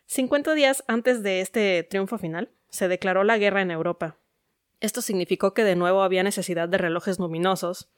[0.06, 4.16] 50 días antes de este triunfo final, se declaró la guerra en Europa.
[4.80, 7.90] Esto significó que de nuevo había necesidad de relojes luminosos,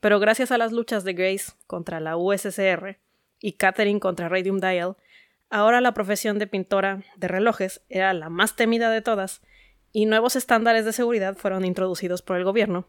[0.00, 2.98] pero gracias a las luchas de Grace contra la USSR
[3.40, 4.96] y Catherine contra Radium Dial,
[5.50, 9.42] ahora la profesión de pintora de relojes era la más temida de todas,
[9.92, 12.86] y nuevos estándares de seguridad fueron introducidos por el gobierno.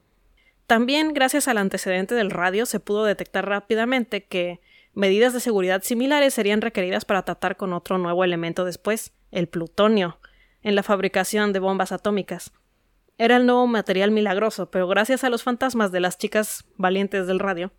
[0.67, 4.61] También, gracias al antecedente del radio, se pudo detectar rápidamente que
[4.93, 10.19] medidas de seguridad similares serían requeridas para tratar con otro nuevo elemento después, el plutonio,
[10.61, 12.53] en la fabricación de bombas atómicas,
[13.17, 17.39] era el nuevo material milagroso, pero gracias a los fantasmas de las chicas valientes del
[17.39, 17.71] radio,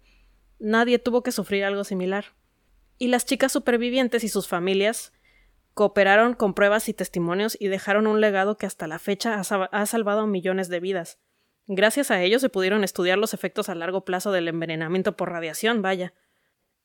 [0.58, 2.26] nadie tuvo que sufrir algo similar.
[2.98, 5.12] Y las chicas supervivientes y sus familias
[5.74, 10.26] cooperaron con pruebas y testimonios y dejaron un legado que hasta la fecha ha, salvado
[10.26, 11.18] millones de vidas.
[11.66, 15.82] Gracias a ello se pudieron estudiar los efectos a largo plazo del envenenamiento por radiación,
[15.82, 16.14] vaya.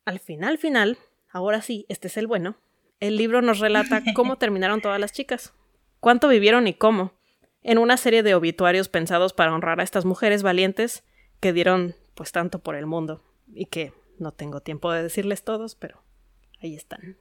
[0.05, 0.97] Al final, final,
[1.29, 2.57] ahora sí, este es el bueno,
[2.99, 5.53] el libro nos relata cómo terminaron todas las chicas,
[5.99, 7.13] cuánto vivieron y cómo,
[7.61, 11.03] en una serie de obituarios pensados para honrar a estas mujeres valientes
[11.39, 13.23] que dieron pues tanto por el mundo
[13.53, 16.03] y que no tengo tiempo de decirles todos, pero
[16.61, 17.17] ahí están.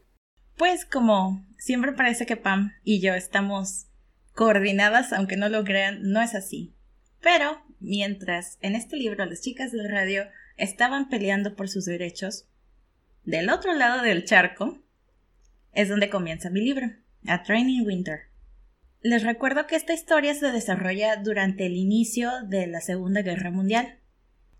[0.58, 3.86] Pues como siempre parece que Pam y yo estamos
[4.34, 6.74] coordinadas, aunque no lo crean, no es así.
[7.20, 10.24] Pero mientras en este libro las chicas del radio
[10.56, 12.48] estaban peleando por sus derechos,
[13.24, 14.80] del otro lado del charco
[15.74, 16.90] es donde comienza mi libro,
[17.28, 18.22] A Training Winter.
[19.00, 24.00] Les recuerdo que esta historia se desarrolla durante el inicio de la Segunda Guerra Mundial.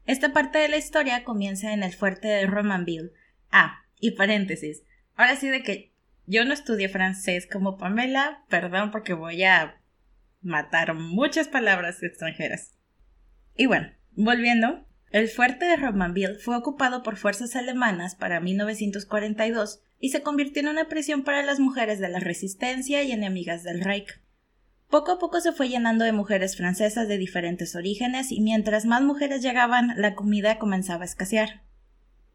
[0.07, 3.11] Esta parte de la historia comienza en el fuerte de Romanville.
[3.51, 4.85] Ah, y paréntesis.
[5.19, 5.88] Ahora sí de que
[6.29, 9.81] yo no estudié francés como Pamela, perdón porque voy a
[10.43, 12.79] matar muchas palabras extranjeras.
[13.57, 20.11] Y bueno, volviendo, el fuerte de Romanville fue ocupado por fuerzas alemanas para 1942 y
[20.11, 24.21] se convirtió en una prisión para las mujeres de la resistencia y enemigas del Reich.
[24.91, 29.01] Poco a poco se fue llenando de mujeres francesas de diferentes orígenes y mientras más
[29.01, 31.63] mujeres llegaban, la comida comenzaba a escasear.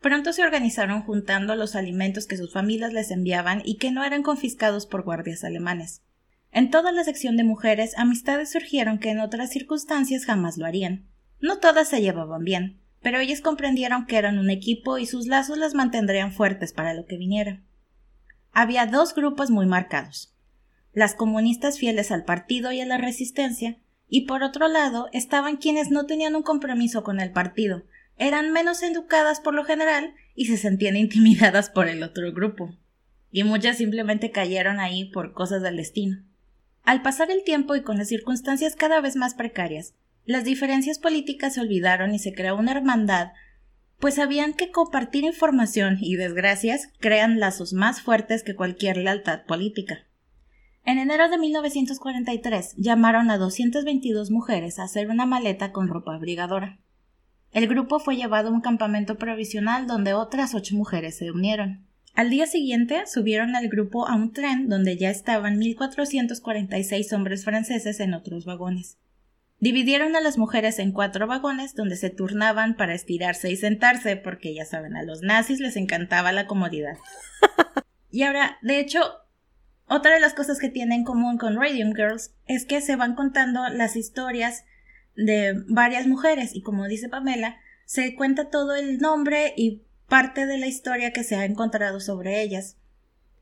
[0.04, 4.22] Pronto se organizaron juntando los alimentos que sus familias les enviaban y que no eran
[4.22, 6.04] confiscados por guardias alemanes.
[6.52, 11.08] En toda la sección de mujeres, amistades surgieron que en otras circunstancias jamás lo harían.
[11.40, 15.58] No todas se llevaban bien, pero ellas comprendieron que eran un equipo y sus lazos
[15.58, 17.64] las mantendrían fuertes para lo que viniera.
[18.52, 20.34] Había dos grupos muy marcados
[20.94, 25.90] las comunistas fieles al partido y a la resistencia, y por otro lado estaban quienes
[25.90, 27.84] no tenían un compromiso con el partido,
[28.18, 32.76] eran menos educadas por lo general y se sentían intimidadas por el otro grupo.
[33.32, 36.24] Y muchas simplemente cayeron ahí por cosas del destino.
[36.84, 39.96] Al pasar el tiempo y con las circunstancias cada vez más precarias,
[40.26, 43.32] las diferencias políticas se olvidaron y se creó una hermandad,
[44.00, 50.06] pues sabían que compartir información y desgracias crean lazos más fuertes que cualquier lealtad política.
[50.86, 56.80] En enero de 1943 llamaron a 222 mujeres a hacer una maleta con ropa abrigadora.
[57.54, 61.86] El grupo fue llevado a un campamento provisional donde otras ocho mujeres se unieron.
[62.16, 68.00] Al día siguiente subieron al grupo a un tren donde ya estaban 1.446 hombres franceses
[68.00, 68.98] en otros vagones.
[69.60, 74.54] Dividieron a las mujeres en cuatro vagones donde se turnaban para estirarse y sentarse porque
[74.54, 76.98] ya saben, a los nazis les encantaba la comodidad.
[78.12, 79.00] y ahora, de hecho,
[79.88, 83.16] otra de las cosas que tiene en común con Radium Girls es que se van
[83.16, 84.66] contando las historias
[85.16, 90.58] de varias mujeres y como dice Pamela, se cuenta todo el nombre y parte de
[90.58, 92.78] la historia que se ha encontrado sobre ellas.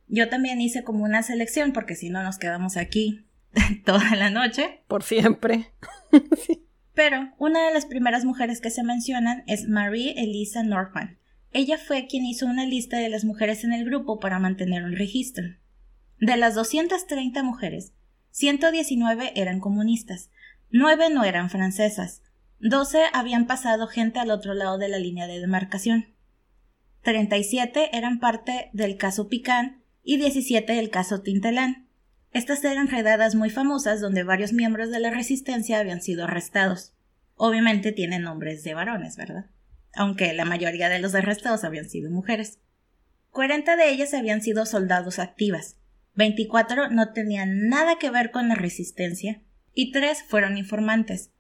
[0.08, 3.26] Yo también hice como una selección porque si no nos quedamos aquí
[3.86, 4.82] toda la noche.
[4.88, 5.72] Por siempre.
[6.94, 11.18] Pero una de las primeras mujeres que se mencionan es Marie Elisa Norman.
[11.54, 14.96] Ella fue quien hizo una lista de las mujeres en el grupo para mantener un
[14.96, 15.46] registro.
[16.20, 17.94] De las 230 mujeres,
[18.32, 20.30] 119 eran comunistas,
[20.72, 22.22] 9 no eran francesas,
[22.60, 26.16] 12 habían pasado gente al otro lado de la línea de demarcación,
[27.04, 31.88] 37 eran parte del caso Picán y 17 del caso Tintelán.
[32.32, 36.94] Estas eran redadas muy famosas donde varios miembros de la resistencia habían sido arrestados.
[37.36, 39.48] Obviamente tienen nombres de varones, ¿verdad?
[39.94, 42.60] Aunque la mayoría de los arrestados habían sido mujeres.
[43.32, 45.78] 40 de ellas habían sido soldados activas,
[46.14, 49.42] 24 no tenían nada que ver con la resistencia
[49.74, 51.32] y 3 fueron informantes.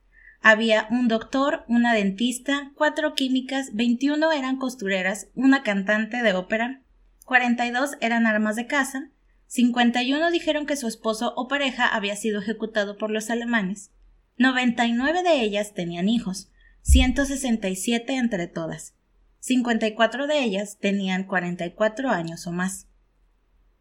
[0.41, 6.81] Había un doctor, una dentista, cuatro químicas, 21 eran costureras, una cantante de ópera,
[7.25, 9.09] 42 eran armas de caza,
[9.47, 13.91] 51 dijeron que su esposo o pareja había sido ejecutado por los alemanes,
[14.37, 16.49] 99 de ellas tenían hijos,
[16.81, 18.95] 167 entre todas,
[19.41, 22.87] 54 de ellas tenían 44 años o más.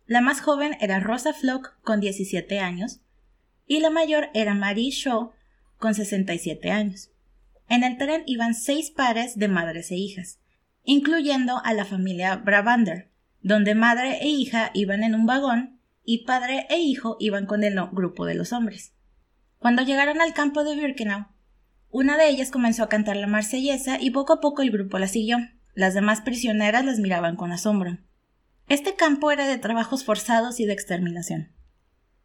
[0.07, 3.01] La más joven era Rosa Flock, con 17 años,
[3.71, 5.31] y la mayor era Marie Shaw,
[5.79, 7.13] con 67 años.
[7.69, 10.41] En el tren iban seis pares de madres e hijas,
[10.83, 16.67] incluyendo a la familia Bravander, donde madre e hija iban en un vagón y padre
[16.69, 18.93] e hijo iban con el grupo de los hombres.
[19.61, 21.29] Cuando llegaron al campo de Birkenau,
[21.91, 25.07] una de ellas comenzó a cantar la marsellesa y poco a poco el grupo la
[25.07, 25.39] siguió.
[25.75, 27.99] Las demás prisioneras las miraban con asombro.
[28.67, 31.60] Este campo era de trabajos forzados y de exterminación.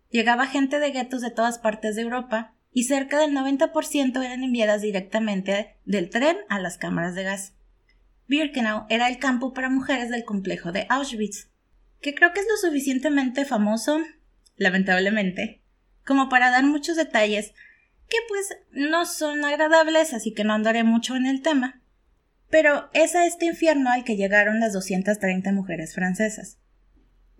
[0.09, 4.81] Llegaba gente de guetos de todas partes de Europa y cerca del 90% eran enviadas
[4.81, 7.53] directamente del tren a las cámaras de gas.
[8.27, 11.49] Birkenau era el campo para mujeres del complejo de Auschwitz,
[12.01, 13.99] que creo que es lo suficientemente famoso,
[14.57, 15.61] lamentablemente,
[16.05, 17.53] como para dar muchos detalles
[18.09, 21.81] que pues no son agradables, así que no andaré mucho en el tema.
[22.49, 26.59] Pero es a este infierno al que llegaron las 230 mujeres francesas.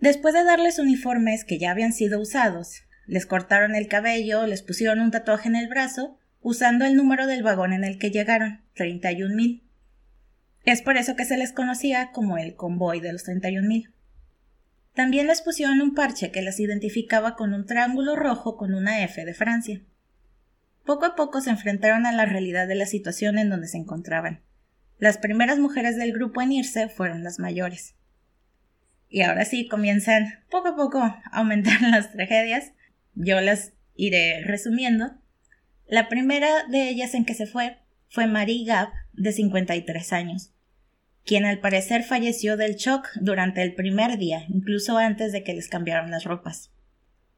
[0.00, 5.00] Después de darles uniformes que ya habían sido usados, les cortaron el cabello, les pusieron
[5.00, 9.62] un tatuaje en el brazo, usando el número del vagón en el que llegaron, 31.000.
[10.64, 13.92] Es por eso que se les conocía como el convoy de los 31.000.
[14.94, 19.24] También les pusieron un parche que las identificaba con un triángulo rojo con una F
[19.24, 19.82] de Francia.
[20.84, 24.40] Poco a poco se enfrentaron a la realidad de la situación en donde se encontraban.
[24.98, 27.95] Las primeras mujeres del grupo en irse fueron las mayores.
[29.08, 32.72] Y ahora sí comienzan poco a poco a aumentar las tragedias.
[33.14, 35.12] Yo las iré resumiendo.
[35.86, 40.52] La primera de ellas en que se fue fue Marie Gab, de 53 años
[41.26, 45.68] quien al parecer falleció del shock durante el primer día, incluso antes de que les
[45.68, 46.70] cambiaran las ropas.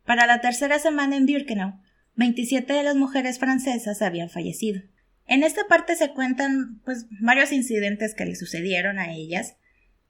[0.04, 1.80] Para la tercera semana en Birkenau,
[2.14, 4.82] 27 de las mujeres francesas habían fallecido.
[5.26, 9.56] En esta parte se cuentan pues varios incidentes que le sucedieron a ellas,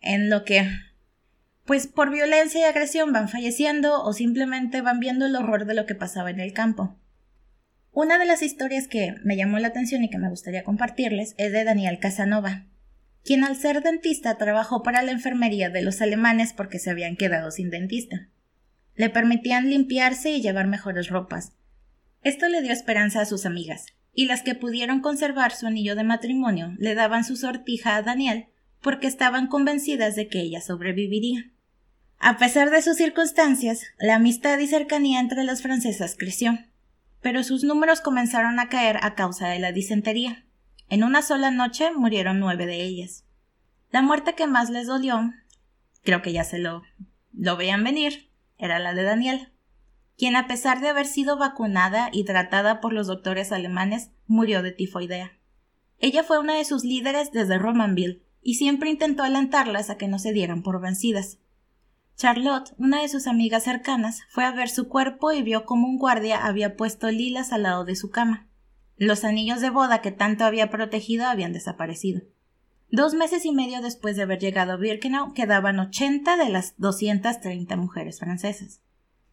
[0.01, 0.69] en lo que
[1.69, 5.85] pues por violencia y agresión van falleciendo o simplemente van viendo el horror de lo
[5.85, 6.97] que pasaba en el campo.
[7.93, 11.53] Una de las historias que me llamó la atención y que me gustaría compartirles es
[11.53, 12.65] de Daniel Casanova,
[13.23, 17.51] quien al ser dentista trabajó para la enfermería de los alemanes porque se habían quedado
[17.51, 18.31] sin dentista.
[18.95, 21.53] Le permitían limpiarse y llevar mejores ropas.
[22.23, 26.05] Esto le dio esperanza a sus amigas, y las que pudieron conservar su anillo de
[26.05, 28.47] matrimonio le daban su sortija a Daniel
[28.81, 31.51] porque estaban convencidas de que ella sobreviviría.
[32.19, 36.59] A pesar de sus circunstancias, la amistad y cercanía entre las francesas creció,
[37.21, 40.45] pero sus números comenzaron a caer a causa de la disentería.
[40.89, 43.25] En una sola noche murieron nueve de ellas.
[43.91, 45.33] La muerte que más les dolió,
[46.03, 46.83] creo que ya se lo,
[47.33, 49.53] lo veían venir, era la de Daniel,
[50.17, 54.73] quien a pesar de haber sido vacunada y tratada por los doctores alemanes, murió de
[54.73, 55.39] tifoidea.
[56.01, 60.19] Ella fue una de sus líderes desde Romanville y siempre intentó alentarlas a que no
[60.19, 61.39] se dieran por vencidas.
[62.19, 65.99] Charlotte, una de sus amigas cercanas, fue a ver su cuerpo y vio cómo un
[65.99, 68.49] guardia había puesto lilas al lado de su cama.
[68.97, 72.23] Los anillos de boda que tanto había protegido habían desaparecido.
[72.91, 77.41] Dos meses y medio después de haber llegado a Birkenau quedaban ochenta de las doscientas
[77.41, 78.81] treinta mujeres francesas.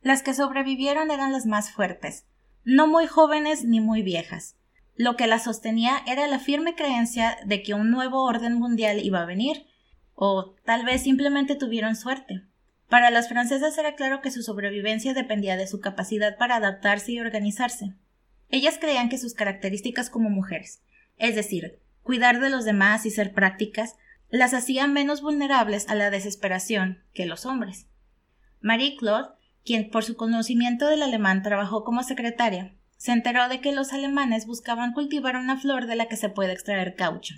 [0.01, 2.27] Las que sobrevivieron eran las más fuertes,
[2.65, 4.57] no muy jóvenes ni muy viejas.
[4.95, 9.23] Lo que las sostenía era la firme creencia de que un nuevo orden mundial iba
[9.23, 9.65] a venir,
[10.13, 12.43] o tal vez simplemente tuvieron suerte.
[12.89, 17.19] Para las francesas era claro que su sobrevivencia dependía de su capacidad para adaptarse y
[17.19, 17.93] organizarse.
[18.49, 20.81] Ellas creían que sus características como mujeres,
[21.17, 23.95] es decir, cuidar de los demás y ser prácticas,
[24.29, 27.87] las hacían menos vulnerables a la desesperación que los hombres.
[28.61, 29.29] Marie Claude,
[29.63, 34.45] quien por su conocimiento del alemán trabajó como secretaria, se enteró de que los alemanes
[34.45, 37.35] buscaban cultivar una flor de la que se puede extraer caucho.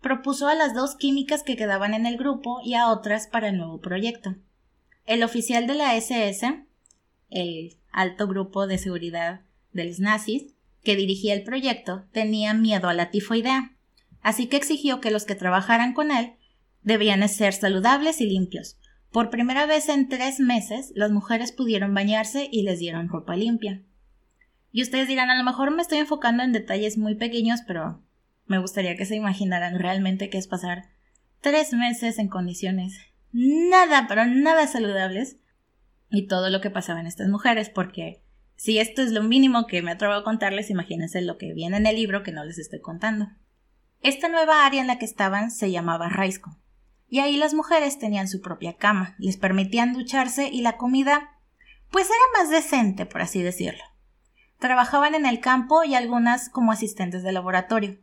[0.00, 3.58] Propuso a las dos químicas que quedaban en el grupo y a otras para el
[3.58, 4.36] nuevo proyecto.
[5.06, 6.64] El oficial de la SS,
[7.30, 9.42] el alto grupo de seguridad
[9.72, 13.76] de los nazis, que dirigía el proyecto, tenía miedo a la tifoidea,
[14.20, 16.32] así que exigió que los que trabajaran con él
[16.82, 18.78] debían ser saludables y limpios.
[19.12, 23.82] Por primera vez en tres meses, las mujeres pudieron bañarse y les dieron ropa limpia.
[24.72, 28.02] Y ustedes dirán, a lo mejor me estoy enfocando en detalles muy pequeños, pero
[28.46, 30.88] me gustaría que se imaginaran realmente qué es pasar
[31.40, 32.98] tres meses en condiciones
[33.36, 35.36] nada, pero nada saludables
[36.10, 38.22] y todo lo que pasaba en estas mujeres, porque
[38.56, 41.86] si esto es lo mínimo que me atrevo a contarles, imagínense lo que viene en
[41.86, 43.28] el libro que no les estoy contando.
[44.00, 46.58] Esta nueva área en la que estaban se llamaba Raisco,
[47.08, 51.32] y ahí las mujeres tenían su propia cama, les permitían ducharse y la comida
[51.90, 53.82] pues era más decente, por así decirlo.
[54.58, 57.98] Trabajaban en el campo y algunas como asistentes de laboratorio.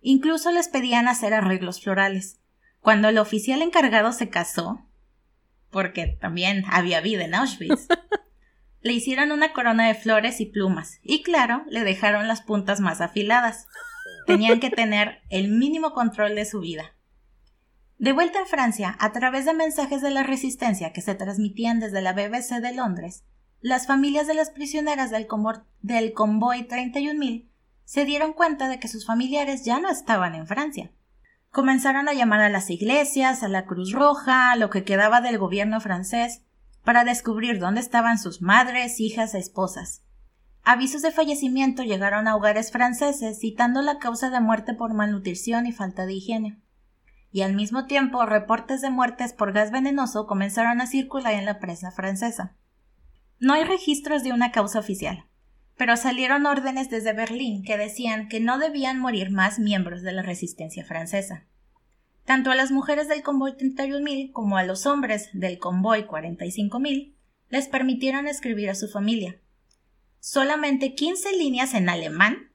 [0.00, 2.40] Incluso les pedían hacer arreglos florales.
[2.84, 4.84] Cuando el oficial encargado se casó,
[5.70, 7.88] porque también había vida en Auschwitz.
[8.82, 13.00] le hicieron una corona de flores y plumas, y claro, le dejaron las puntas más
[13.00, 13.66] afiladas.
[14.26, 16.94] Tenían que tener el mínimo control de su vida.
[17.96, 22.02] De vuelta en Francia, a través de mensajes de la resistencia que se transmitían desde
[22.02, 23.24] la BBC de Londres,
[23.62, 25.26] las familias de las prisioneras del,
[25.80, 27.48] del convoy 31.000
[27.86, 30.90] se dieron cuenta de que sus familiares ya no estaban en Francia.
[31.54, 35.38] Comenzaron a llamar a las iglesias, a la Cruz Roja, a lo que quedaba del
[35.38, 36.42] gobierno francés,
[36.82, 40.02] para descubrir dónde estaban sus madres, hijas e esposas.
[40.64, 45.70] Avisos de fallecimiento llegaron a hogares franceses citando la causa de muerte por malnutrición y
[45.72, 46.60] falta de higiene.
[47.30, 51.60] Y al mismo tiempo reportes de muertes por gas venenoso comenzaron a circular en la
[51.60, 52.56] prensa francesa.
[53.38, 55.28] No hay registros de una causa oficial,
[55.76, 60.22] pero salieron órdenes desde Berlín que decían que no debían morir más miembros de la
[60.22, 61.46] resistencia francesa.
[62.24, 67.14] Tanto a las mujeres del convoy 31.000 como a los hombres del convoy 45.000
[67.50, 69.40] les permitieron escribir a su familia.
[70.20, 72.50] Solamente 15 líneas en alemán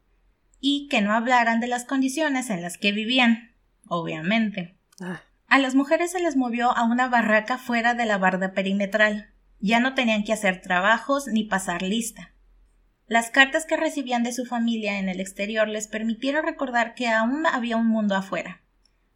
[0.60, 3.54] y que no hablaran de las condiciones en las que vivían,
[3.88, 4.76] obviamente.
[5.00, 5.22] Ah.
[5.48, 9.34] A las mujeres se les movió a una barraca fuera de la barda perimetral.
[9.60, 12.34] Ya no tenían que hacer trabajos ni pasar lista.
[13.10, 17.48] Las cartas que recibían de su familia en el exterior les permitieron recordar que aún
[17.48, 18.62] había un mundo afuera,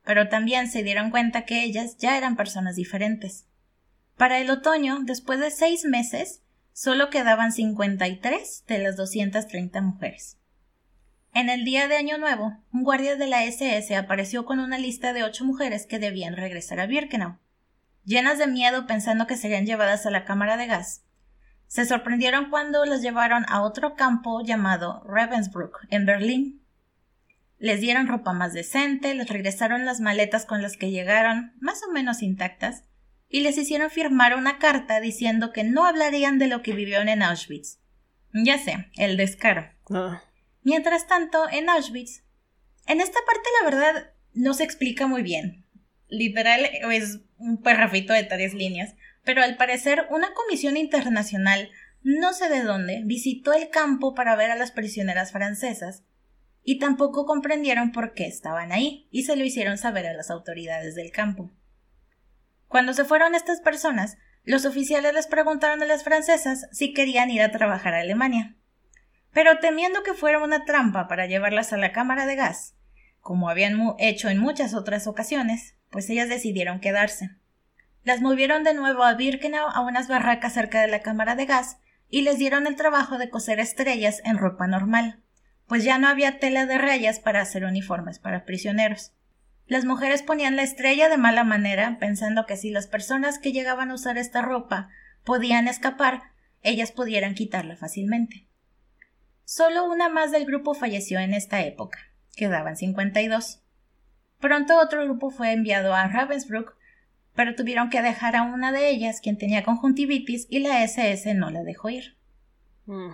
[0.03, 3.45] pero también se dieron cuenta que ellas ya eran personas diferentes.
[4.17, 6.41] Para el otoño, después de seis meses,
[6.71, 10.39] solo quedaban 53 de las 230 mujeres.
[11.31, 15.13] En el día de Año Nuevo, un guardia de la SS apareció con una lista
[15.13, 17.37] de ocho mujeres que debían regresar a Birkenau.
[18.05, 21.03] Llenas de miedo pensando que serían llevadas a la cámara de gas,
[21.73, 26.63] se sorprendieron cuando los llevaron a otro campo llamado Ravensbrück, en Berlín.
[27.57, 31.91] Les dieron ropa más decente, les regresaron las maletas con las que llegaron, más o
[31.91, 32.83] menos intactas,
[33.27, 37.23] y les hicieron firmar una carta diciendo que no hablarían de lo que vivieron en
[37.23, 37.79] Auschwitz.
[38.35, 39.65] Ya sé, el descaro.
[39.89, 40.21] Ah.
[40.61, 42.23] Mientras tanto, en Auschwitz,
[42.85, 45.65] en esta parte la verdad no se explica muy bien.
[46.07, 48.93] Literal es un perrafito de tres líneas,
[49.23, 51.69] pero al parecer una comisión internacional,
[52.01, 56.03] no sé de dónde, visitó el campo para ver a las prisioneras francesas,
[56.63, 60.95] y tampoco comprendieron por qué estaban ahí, y se lo hicieron saber a las autoridades
[60.95, 61.51] del campo.
[62.67, 67.41] Cuando se fueron estas personas, los oficiales les preguntaron a las francesas si querían ir
[67.41, 68.55] a trabajar a Alemania.
[69.31, 72.75] Pero temiendo que fuera una trampa para llevarlas a la cámara de gas,
[73.19, 77.29] como habían hecho en muchas otras ocasiones, pues ellas decidieron quedarse.
[78.03, 81.77] Las movieron de nuevo a Birkenau a unas barracas cerca de la cámara de gas
[82.09, 85.21] y les dieron el trabajo de coser estrellas en ropa normal,
[85.67, 89.13] pues ya no había tela de rayas para hacer uniformes para prisioneros.
[89.67, 93.89] Las mujeres ponían la estrella de mala manera, pensando que si las personas que llegaban
[93.89, 94.89] a usar esta ropa
[95.23, 96.23] podían escapar,
[96.61, 98.47] ellas pudieran quitarla fácilmente.
[99.45, 101.99] Solo una más del grupo falleció en esta época.
[102.35, 103.61] Quedaban 52.
[104.39, 106.75] Pronto otro grupo fue enviado a Ravensbrück
[107.35, 111.49] pero tuvieron que dejar a una de ellas, quien tenía conjuntivitis, y la SS no
[111.49, 112.17] la dejó ir.
[112.85, 113.11] Mm.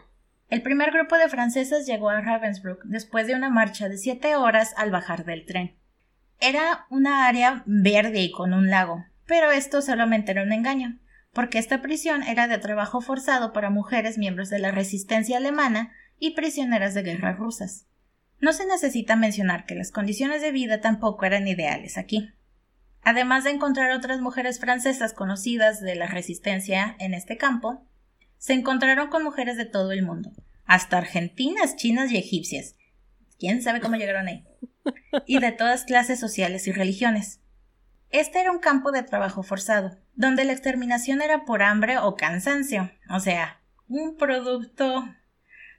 [0.49, 4.73] El primer grupo de franceses llegó a Ravensbrück después de una marcha de siete horas
[4.77, 5.77] al bajar del tren.
[6.39, 10.99] Era una área verde y con un lago, pero esto solamente era un engaño,
[11.33, 16.31] porque esta prisión era de trabajo forzado para mujeres miembros de la resistencia alemana y
[16.31, 17.85] prisioneras de guerra rusas.
[18.39, 22.33] No se necesita mencionar que las condiciones de vida tampoco eran ideales aquí.
[23.09, 27.83] Además de encontrar otras mujeres francesas conocidas de la resistencia en este campo,
[28.37, 30.31] se encontraron con mujeres de todo el mundo,
[30.65, 32.75] hasta argentinas, chinas y egipcias.
[33.39, 34.45] ¿Quién sabe cómo llegaron ahí?
[35.25, 37.41] Y de todas clases sociales y religiones.
[38.11, 42.91] Este era un campo de trabajo forzado, donde la exterminación era por hambre o cansancio,
[43.09, 45.03] o sea, un producto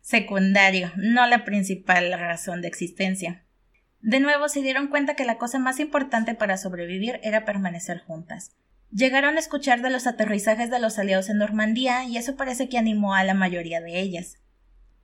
[0.00, 3.44] secundario, no la principal razón de existencia.
[4.02, 8.52] De nuevo se dieron cuenta que la cosa más importante para sobrevivir era permanecer juntas.
[8.90, 12.78] Llegaron a escuchar de los aterrizajes de los aliados en Normandía y eso parece que
[12.78, 14.38] animó a la mayoría de ellas.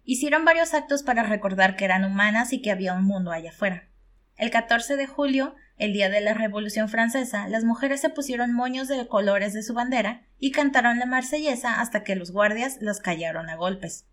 [0.05, 3.89] Hicieron varios actos para recordar que eran humanas y que había un mundo allá afuera.
[4.37, 8.89] El 14 de julio, el día de la Revolución Francesa, las mujeres se pusieron moños
[8.89, 13.51] de colores de su bandera y cantaron la marsellesa hasta que los guardias las callaron
[13.51, 14.07] a golpes.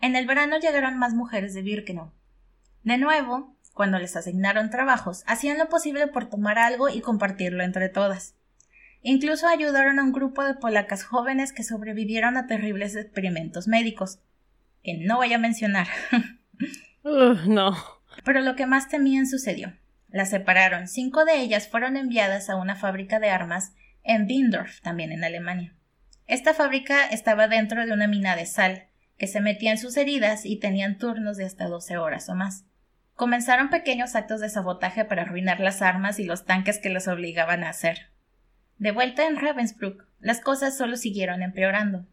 [0.00, 2.12] En el verano llegaron más mujeres de Birkenau.
[2.82, 7.90] De nuevo, cuando les asignaron trabajos, hacían lo posible por tomar algo y compartirlo entre
[7.90, 8.34] todas.
[9.02, 14.18] Incluso ayudaron a un grupo de polacas jóvenes que sobrevivieron a terribles experimentos médicos,
[14.82, 15.88] que no voy a mencionar.
[17.04, 17.76] no.
[18.24, 19.74] Pero lo que más temían sucedió.
[20.08, 20.88] Las separaron.
[20.88, 25.76] Cinco de ellas fueron enviadas a una fábrica de armas en Bindorf, también en Alemania.
[26.26, 28.86] Esta fábrica estaba dentro de una mina de sal,
[29.18, 32.64] que se metía en sus heridas y tenían turnos de hasta 12 horas o más.
[33.16, 37.64] Comenzaron pequeños actos de sabotaje para arruinar las armas y los tanques que los obligaban
[37.64, 38.10] a hacer.
[38.76, 42.06] De vuelta en Ravensbrück, las cosas solo siguieron empeorando.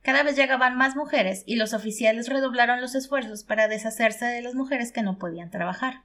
[0.00, 4.54] Cada vez llegaban más mujeres y los oficiales redoblaron los esfuerzos para deshacerse de las
[4.54, 6.04] mujeres que no podían trabajar.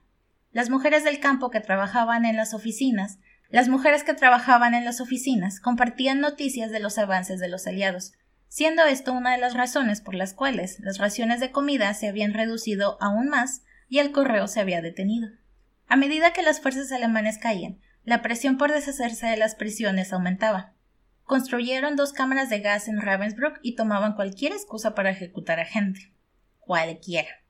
[0.52, 3.18] Las mujeres del campo que trabajaban en las oficinas,
[3.48, 8.12] las mujeres que trabajaban en las oficinas compartían noticias de los avances de los aliados,
[8.48, 12.34] siendo esto una de las razones por las cuales las raciones de comida se habían
[12.34, 15.28] reducido aún más y el correo se había detenido.
[15.88, 20.72] A medida que las fuerzas alemanes caían, la presión por deshacerse de las prisiones aumentaba.
[21.24, 26.12] Construyeron dos cámaras de gas en Ravensbrück y tomaban cualquier excusa para ejecutar a gente.
[26.60, 27.44] Cualquiera.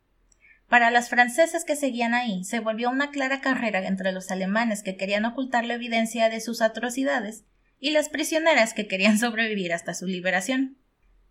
[0.69, 4.97] Para las francesas que seguían ahí, se volvió una clara carrera entre los alemanes que
[4.97, 7.45] querían ocultar la evidencia de sus atrocidades
[7.81, 10.79] y las prisioneras que querían sobrevivir hasta su liberación.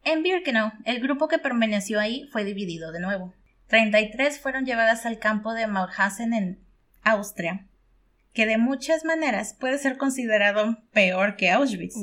[0.03, 3.33] En Birkenau, el grupo que permaneció ahí fue dividido de nuevo.
[3.74, 6.59] Treinta y tres fueron llevadas al campo de Mauthausen en
[7.01, 7.65] Austria,
[8.32, 11.95] que de muchas maneras puede ser considerado peor que Auschwitz.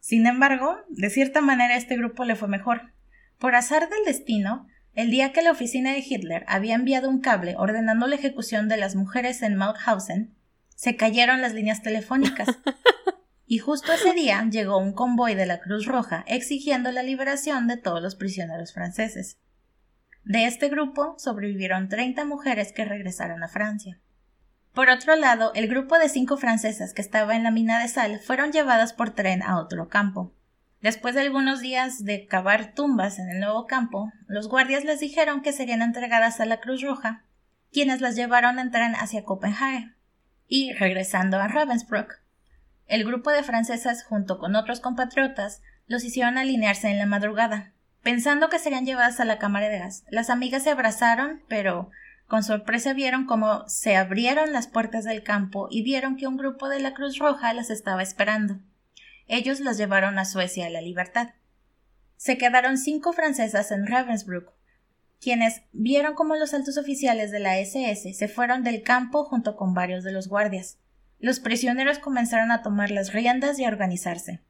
[0.00, 2.92] Sin embargo, de cierta manera este grupo le fue mejor.
[3.38, 7.54] Por azar del destino, el día que la oficina de Hitler había enviado un cable
[7.56, 10.34] ordenando la ejecución de las mujeres en Mauthausen,
[10.74, 12.48] se cayeron las líneas telefónicas.
[13.46, 17.76] y justo ese día llegó un convoy de la Cruz Roja exigiendo la liberación de
[17.76, 19.38] todos los prisioneros franceses.
[20.26, 24.00] De este grupo sobrevivieron 30 mujeres que regresaron a Francia.
[24.74, 28.18] Por otro lado, el grupo de cinco francesas que estaba en la mina de sal
[28.18, 30.34] fueron llevadas por tren a otro campo.
[30.82, 35.42] Después de algunos días de cavar tumbas en el nuevo campo, los guardias les dijeron
[35.42, 37.22] que serían entregadas a la Cruz Roja,
[37.70, 39.94] quienes las llevaron en tren hacia Copenhague.
[40.48, 42.20] Y, regresando a Ravensbrück,
[42.88, 47.74] el grupo de francesas, junto con otros compatriotas, los hicieron alinearse en la madrugada.
[48.02, 51.90] Pensando que serían llevadas a la cámara de gas, las amigas se abrazaron, pero
[52.26, 56.68] con sorpresa vieron cómo se abrieron las puertas del campo y vieron que un grupo
[56.68, 58.58] de la Cruz Roja las estaba esperando.
[59.28, 61.30] Ellos las llevaron a Suecia a la libertad.
[62.16, 64.52] Se quedaron cinco francesas en Ravensbrück,
[65.20, 69.74] quienes vieron cómo los altos oficiales de la SS se fueron del campo junto con
[69.74, 70.78] varios de los guardias.
[71.18, 74.40] Los prisioneros comenzaron a tomar las riendas y a organizarse.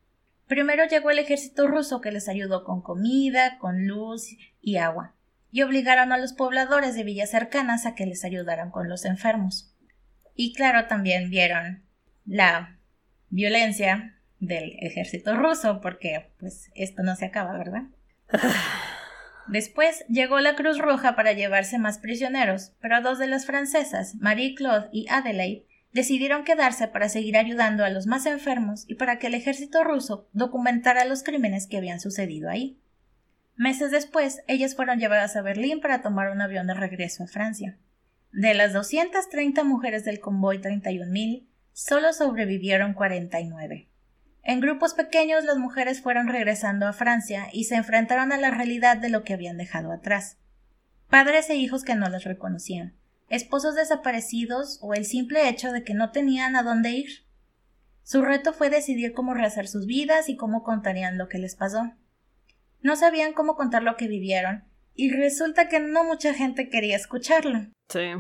[0.47, 4.29] Primero llegó el ejército ruso que les ayudó con comida, con luz
[4.61, 5.17] y agua
[5.57, 9.73] y obligaron a los pobladores de villas cercanas a que les ayudaran con los enfermos.
[10.35, 11.83] Y claro, también vieron
[12.27, 12.79] la
[13.31, 17.85] violencia del ejército ruso, porque pues esto no se acaba, ¿verdad?
[19.49, 24.91] Después llegó la Cruz Roja para llevarse más prisioneros, pero dos de las francesas, Marie-Claude
[24.93, 25.65] y Adelaide,
[25.97, 30.29] decidieron quedarse para seguir ayudando a los más enfermos y para que el ejército ruso
[30.35, 32.79] documentara los crímenes que habían sucedido ahí.
[33.57, 37.79] Meses después, ellas fueron llevadas a Berlín para tomar un avión de regreso a Francia.
[38.31, 43.89] De las 230 mujeres del convoy 31.000, solo sobrevivieron 49.
[44.43, 48.99] En grupos pequeños las mujeres fueron regresando a Francia y se enfrentaron a la realidad
[48.99, 50.37] de lo que habían dejado atrás.
[51.09, 52.95] Padres e hijos que no las reconocían,
[53.29, 57.27] esposos desaparecidos o el simple hecho de que no tenían a dónde ir.
[58.03, 61.93] Su reto fue decidir cómo rehacer sus vidas y cómo contarían lo que les pasó.
[62.81, 64.65] No sabían cómo contar lo que vivieron,
[64.95, 67.67] y resulta que no mucha gente quería escucharlo.
[67.89, 68.13] Sí.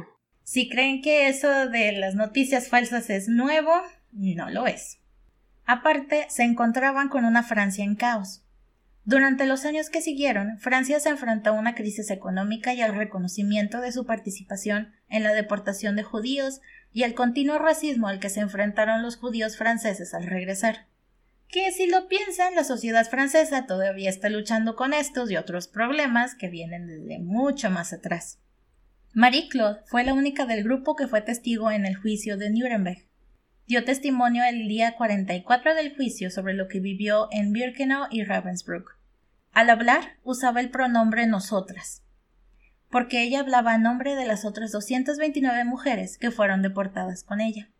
[0.43, 3.73] Si creen que eso de las noticias falsas es nuevo,
[4.13, 4.99] no lo es.
[5.65, 8.45] Aparte, se encontraban con una Francia en caos.
[9.05, 13.81] Durante los años que siguieron, Francia se enfrentó a una crisis económica y al reconocimiento
[13.81, 16.61] de su participación en la deportación de judíos
[16.93, 20.87] y al continuo racismo al que se enfrentaron los judíos franceses al regresar
[21.49, 26.35] que si lo piensan, la sociedad francesa todavía está luchando con estos y otros problemas
[26.35, 28.41] que vienen desde mucho más atrás.
[29.15, 33.07] Marie-Claude fue la única del grupo que fue testigo en el juicio de Nuremberg.
[33.67, 38.99] Dio testimonio el día 44 del juicio sobre lo que vivió en Birkenau y Ravensbrück.
[39.53, 42.03] Al hablar, usaba el pronombre nosotras,
[42.91, 47.71] porque ella hablaba a nombre de las otras 229 mujeres que fueron deportadas con ella.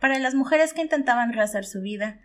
[0.00, 2.20] Para las mujeres que intentaban rehacer su vida,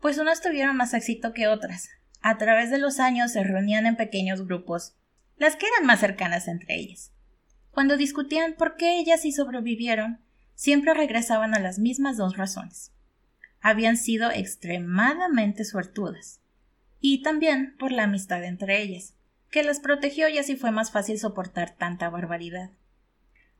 [0.00, 1.90] pues unas tuvieron más éxito que otras.
[2.20, 4.94] A través de los años se reunían en pequeños grupos,
[5.36, 7.12] las que eran más cercanas entre ellas.
[7.70, 10.20] Cuando discutían por qué ellas sí sobrevivieron,
[10.54, 12.92] siempre regresaban a las mismas dos razones.
[13.60, 16.40] Habían sido extremadamente suertudas,
[17.00, 19.14] y también por la amistad entre ellas,
[19.50, 22.70] que las protegió y así fue más fácil soportar tanta barbaridad.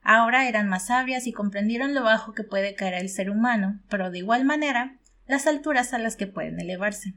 [0.03, 4.11] Ahora eran más sabias y comprendieron lo bajo que puede caer el ser humano, pero
[4.11, 7.15] de igual manera las alturas a las que pueden elevarse.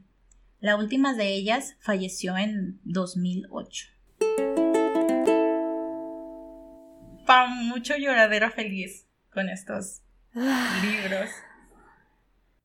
[0.60, 3.86] La última de ellas falleció en 2008.
[7.26, 10.02] Pa mucho lloradera feliz con estos
[10.34, 11.30] libros.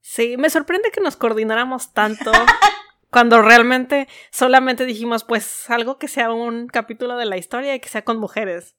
[0.01, 2.31] Sí, me sorprende que nos coordináramos tanto
[3.09, 7.89] cuando realmente solamente dijimos, pues algo que sea un capítulo de la historia y que
[7.89, 8.75] sea con mujeres.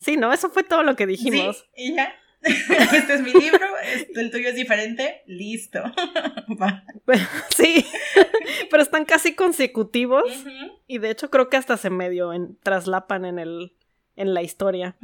[0.00, 0.32] Sí, ¿no?
[0.32, 1.68] Eso fue todo lo que dijimos.
[1.74, 2.14] Sí, y ya.
[2.42, 3.66] este es mi libro,
[4.14, 5.82] el tuyo es diferente, listo.
[7.50, 7.84] sí,
[8.70, 10.24] pero están casi consecutivos
[10.86, 13.76] y de hecho creo que hasta se medio en, traslapan en, el,
[14.16, 14.96] en la historia.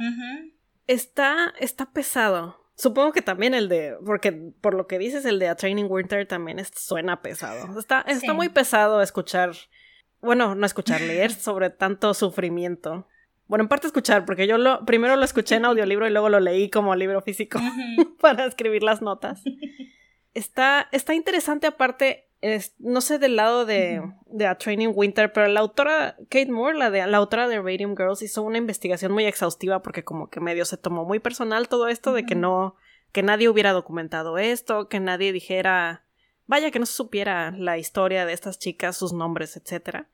[0.87, 2.66] está, está pesado.
[2.77, 6.27] Supongo que también el de, porque por lo que dices, el de A Training Winter
[6.27, 7.79] también suena pesado.
[7.79, 9.53] Está, está muy pesado escuchar,
[10.21, 13.07] bueno, no escuchar, leer sobre tanto sufrimiento.
[13.47, 16.39] Bueno, en parte escuchar, porque yo lo primero lo escuché en audiolibro y luego lo
[16.39, 17.59] leí como libro físico
[18.21, 19.43] para escribir las notas.
[20.35, 25.47] Está, está interesante aparte, es, no sé del lado de, de, A Training Winter, pero
[25.47, 29.25] la autora Kate Moore, la, de, la autora de Radium Girls, hizo una investigación muy
[29.25, 32.75] exhaustiva porque como que medio se tomó muy personal todo esto de que no,
[33.11, 36.05] que nadie hubiera documentado esto, que nadie dijera,
[36.45, 40.09] vaya que no se supiera la historia de estas chicas, sus nombres, etcétera.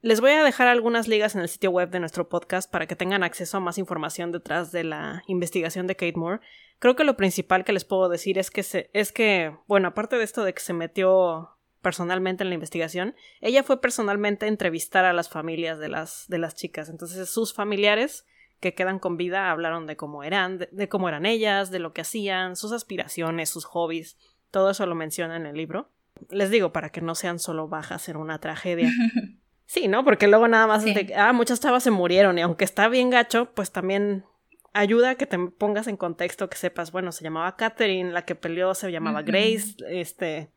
[0.00, 2.94] Les voy a dejar algunas ligas en el sitio web de nuestro podcast para que
[2.94, 6.40] tengan acceso a más información detrás de la investigación de Kate Moore.
[6.78, 10.16] Creo que lo principal que les puedo decir es que se, es que, bueno, aparte
[10.16, 11.50] de esto de que se metió
[11.82, 16.38] personalmente en la investigación, ella fue personalmente a entrevistar a las familias de las, de
[16.38, 16.88] las chicas.
[16.88, 18.24] Entonces, sus familiares
[18.60, 21.92] que quedan con vida hablaron de cómo eran, de, de cómo eran ellas, de lo
[21.92, 24.16] que hacían, sus aspiraciones, sus hobbies.
[24.52, 25.90] Todo eso lo menciona en el libro.
[26.30, 28.92] Les digo, para que no sean solo bajas en una tragedia.
[29.68, 30.02] Sí, ¿no?
[30.02, 33.52] Porque luego nada más de, ah, muchas chavas se murieron y aunque está bien gacho,
[33.54, 34.24] pues también
[34.72, 38.34] ayuda a que te pongas en contexto, que sepas, bueno, se llamaba Catherine, la que
[38.34, 40.48] peleó se llamaba Grace, este,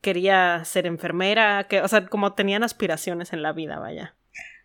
[0.00, 4.16] quería ser enfermera, que, o sea, como tenían aspiraciones en la vida, vaya.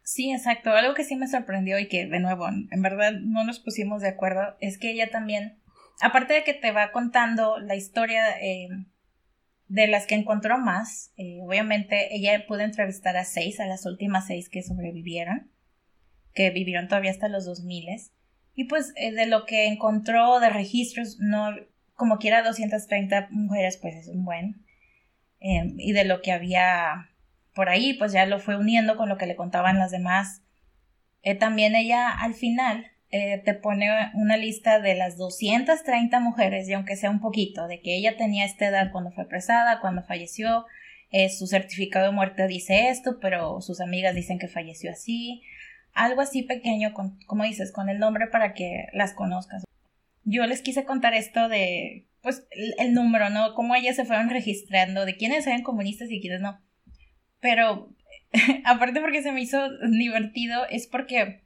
[0.01, 0.71] Sí, exacto.
[0.71, 4.09] Algo que sí me sorprendió y que, de nuevo, en verdad no nos pusimos de
[4.09, 5.59] acuerdo, es que ella también,
[6.01, 8.69] aparte de que te va contando la historia eh,
[9.74, 14.28] de las que encontró más, eh, obviamente ella pudo entrevistar a seis, a las últimas
[14.28, 15.51] seis que sobrevivieron,
[16.36, 17.88] que vivieron todavía hasta los 2000
[18.53, 21.55] y pues eh, de lo que encontró de registros, no,
[21.95, 24.63] como quiera 230 mujeres, pues es un buen,
[25.39, 27.09] em, y de lo que había
[27.55, 30.43] por ahí, pues ya lo fue uniendo con lo que le contaban las demás.
[31.24, 36.74] Eh, también ella al final eh, te pone una lista de las 230 mujeres, y
[36.74, 40.66] aunque sea un poquito, de que ella tenía esta edad cuando fue apresada, cuando falleció,
[41.11, 45.43] eh, su certificado de muerte dice esto, pero sus amigas dicen que falleció así,
[45.93, 46.91] algo así pequeño,
[47.28, 49.64] como dices, con el nombre para que las conozcas.
[50.24, 52.47] Yo les quise contar esto de, pues,
[52.80, 53.53] el, número, ¿no?
[53.53, 56.59] Cómo ellas se fueron registrando, de quiénes eran comunistas y quiénes no.
[57.39, 57.93] Pero,
[58.66, 61.42] aparte porque se me hizo divertido, es porque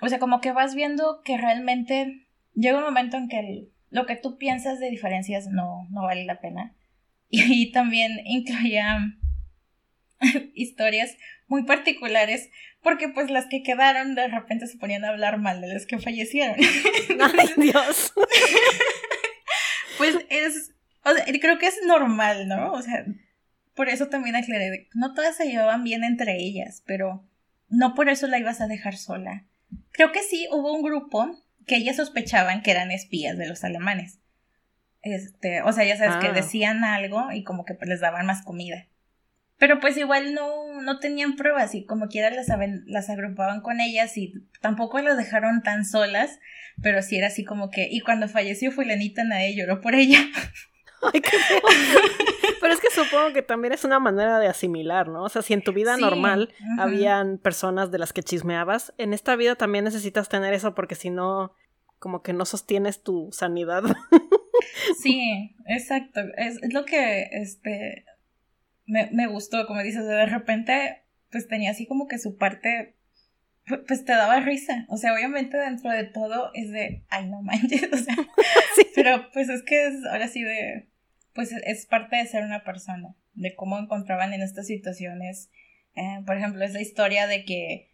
[0.00, 4.16] o sea, como que vas viendo que realmente llega un momento en que lo que
[4.16, 6.74] tú piensas de diferencias no, no vale la pena.
[7.28, 8.98] Y, también incluía
[10.54, 11.16] historias
[11.48, 12.50] muy particulares
[12.82, 15.98] porque pues las que quedaron de repente se ponían a hablar mal de las que
[15.98, 16.56] fallecieron.
[17.38, 18.12] Ay, Dios.
[19.98, 20.72] pues es,
[21.04, 22.72] o sea, creo que es normal, ¿no?
[22.74, 23.04] O sea,
[23.74, 27.24] por eso también aclaré, no todas se llevaban bien entre ellas, pero
[27.68, 29.44] no por eso la ibas a dejar sola.
[29.96, 34.20] Creo que sí hubo un grupo que ellas sospechaban que eran espías de los alemanes.
[35.00, 36.32] Este, o sea, ya sabes que ah.
[36.32, 38.86] decían algo y como que les daban más comida.
[39.56, 42.48] Pero pues igual no, no tenían pruebas y como quiera las,
[42.84, 46.40] las agrupaban con ellas y tampoco las dejaron tan solas,
[46.82, 50.18] pero sí era así como que, y cuando falleció fulanita nadie lloró por ella.
[51.12, 51.36] Ay, qué
[52.60, 55.24] Pero es que supongo que también es una manera de asimilar, ¿no?
[55.24, 59.36] O sea, si en tu vida normal habían personas de las que chismeabas, en esta
[59.36, 61.52] vida también necesitas tener eso porque si no,
[61.98, 63.84] como que no sostienes tu sanidad.
[64.98, 66.20] Sí, exacto.
[66.36, 68.04] Es, lo que este
[68.86, 72.95] me, me, gustó, como dices, de repente, pues tenía así como que su parte,
[73.86, 74.86] pues te daba risa.
[74.88, 78.16] O sea, obviamente dentro de todo es de, ay, no manches, o sea,
[78.94, 80.88] pero pues es que es ahora sí de,
[81.34, 85.50] pues es parte de ser una persona, de cómo encontraban en estas situaciones.
[85.94, 87.90] Eh, por ejemplo, es la historia de que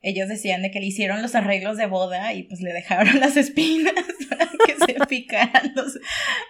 [0.00, 3.36] ellos decían de que le hicieron los arreglos de boda y pues le dejaron las
[3.36, 3.94] espinas
[4.28, 5.98] para que se picaran los,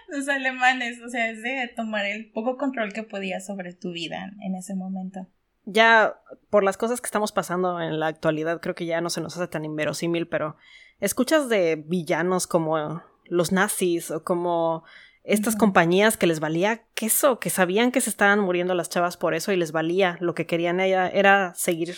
[0.07, 0.99] los alemanes.
[1.01, 4.73] O sea, es de tomar el poco control que podía sobre tu vida en ese
[4.73, 5.29] momento.
[5.65, 9.21] Ya, por las cosas que estamos pasando en la actualidad, creo que ya no se
[9.21, 10.57] nos hace tan inverosímil, pero
[10.99, 14.83] escuchas de villanos como los nazis o como
[15.23, 19.33] estas compañías que les valía queso, que sabían que se estaban muriendo las chavas por
[19.33, 21.95] eso y les valía, lo que querían ella era seguir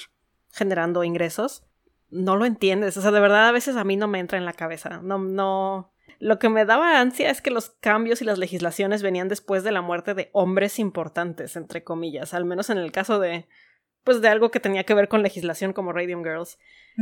[0.51, 1.63] generando ingresos.
[2.11, 4.45] No lo entiendes, o sea, de verdad a veces a mí no me entra en
[4.45, 5.91] la cabeza, no, no.
[6.20, 9.72] Lo que me daba ansia es que los cambios y las legislaciones venían después de
[9.72, 13.45] la muerte de hombres importantes, entre comillas, al menos en el caso de,
[14.03, 16.57] pues de algo que tenía que ver con legislación como Radium Girls.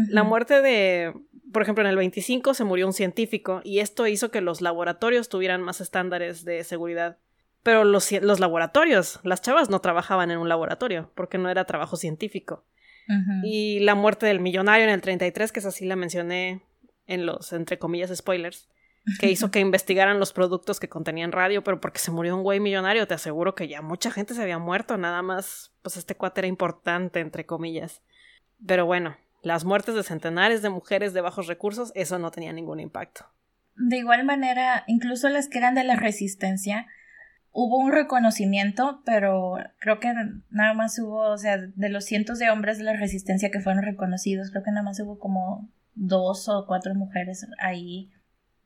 [0.10, 1.14] La muerte de,
[1.52, 5.30] por ejemplo, en el 25 se murió un científico y esto hizo que los laboratorios
[5.30, 7.18] tuvieran más estándares de seguridad.
[7.62, 11.96] Pero los, los laboratorios, las chavas no trabajaban en un laboratorio porque no era trabajo
[11.96, 12.66] científico.
[13.44, 16.62] Y la muerte del millonario en el 33, que es así la mencioné
[17.06, 18.70] en los, entre comillas, spoilers,
[19.20, 22.60] que hizo que investigaran los productos que contenían radio, pero porque se murió un güey
[22.60, 26.42] millonario, te aseguro que ya mucha gente se había muerto, nada más, pues este cuate
[26.42, 28.02] era importante, entre comillas.
[28.66, 32.80] Pero bueno, las muertes de centenares de mujeres de bajos recursos, eso no tenía ningún
[32.80, 33.26] impacto.
[33.76, 36.86] De igual manera, incluso las que eran de la resistencia,
[37.52, 40.14] hubo un reconocimiento, pero creo que
[40.50, 43.84] nada más hubo, o sea, de los cientos de hombres de la resistencia que fueron
[43.84, 48.12] reconocidos, creo que nada más hubo como dos o cuatro mujeres ahí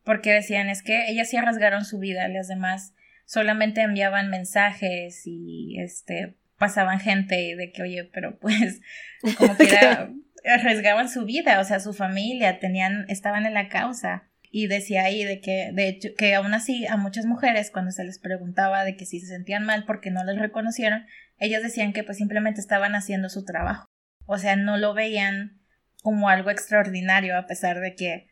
[0.07, 2.93] porque decían es que ellas sí arriesgaron su vida, las demás
[3.25, 8.79] solamente enviaban mensajes y este pasaban gente de que oye, pero pues
[9.37, 10.09] como quiera
[10.45, 15.25] arriesgaban su vida, o sea, su familia, tenían estaban en la causa y decía ahí
[15.25, 18.95] de que de hecho que aún así a muchas mujeres cuando se les preguntaba de
[18.95, 21.05] que si se sentían mal porque no les reconocieron,
[21.37, 23.85] ellas decían que pues simplemente estaban haciendo su trabajo.
[24.25, 25.59] O sea, no lo veían
[26.01, 28.27] como algo extraordinario a pesar de que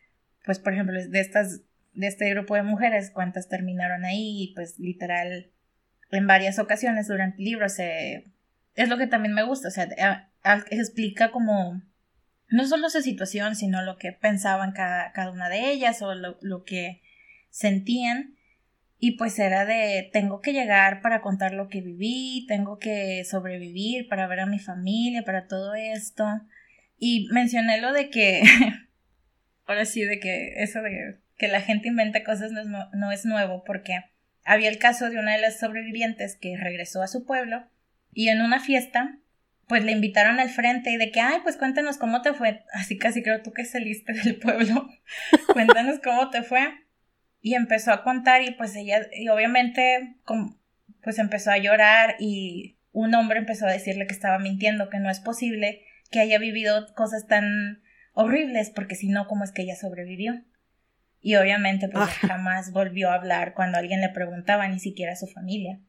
[0.46, 1.62] pues por ejemplo, de estas,
[1.96, 5.50] de este grupo de mujeres, cuántas terminaron ahí, y pues literal,
[6.10, 8.26] en varias ocasiones durante el libro se,
[8.74, 10.30] es lo que también me gusta, o sea,
[10.70, 11.82] explica como,
[12.48, 16.38] no solo su situación, sino lo que pensaban cada, cada una de ellas o lo,
[16.42, 17.02] lo que
[17.50, 18.36] sentían.
[18.98, 24.08] Y pues era de, tengo que llegar para contar lo que viví, tengo que sobrevivir
[24.08, 26.24] para ver a mi familia, para todo esto.
[26.98, 28.42] Y mencioné lo de que
[29.66, 33.24] ahora sí, de que eso de que la gente inventa cosas no es, no es
[33.24, 34.00] nuevo, porque
[34.44, 37.68] había el caso de una de las sobrevivientes que regresó a su pueblo
[38.12, 39.18] y en una fiesta
[39.66, 42.62] pues le invitaron al frente y de que, ay, pues cuéntanos cómo te fue.
[42.72, 44.88] Así casi creo tú que saliste del pueblo.
[45.52, 46.72] cuéntanos cómo te fue.
[47.40, 50.16] Y empezó a contar y pues ella, y obviamente,
[51.02, 55.10] pues empezó a llorar y un hombre empezó a decirle que estaba mintiendo, que no
[55.10, 57.82] es posible que haya vivido cosas tan
[58.14, 60.42] horribles, porque si no, ¿cómo es que ella sobrevivió?
[61.26, 62.28] Y obviamente, pues ah.
[62.28, 65.80] jamás volvió a hablar cuando alguien le preguntaba, ni siquiera a su familia.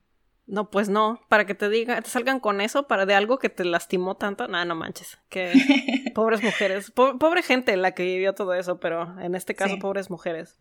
[0.48, 3.50] No, pues no, para que te diga, te salgan con eso, para de algo que
[3.50, 5.54] te lastimó tanto, nada, no manches, que
[6.16, 10.60] pobres mujeres, pobre gente la que vivió todo eso, pero en este caso pobres mujeres,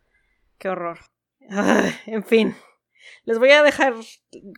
[0.59, 0.99] qué horror.
[2.05, 2.55] en fin,
[3.25, 3.95] les voy a dejar,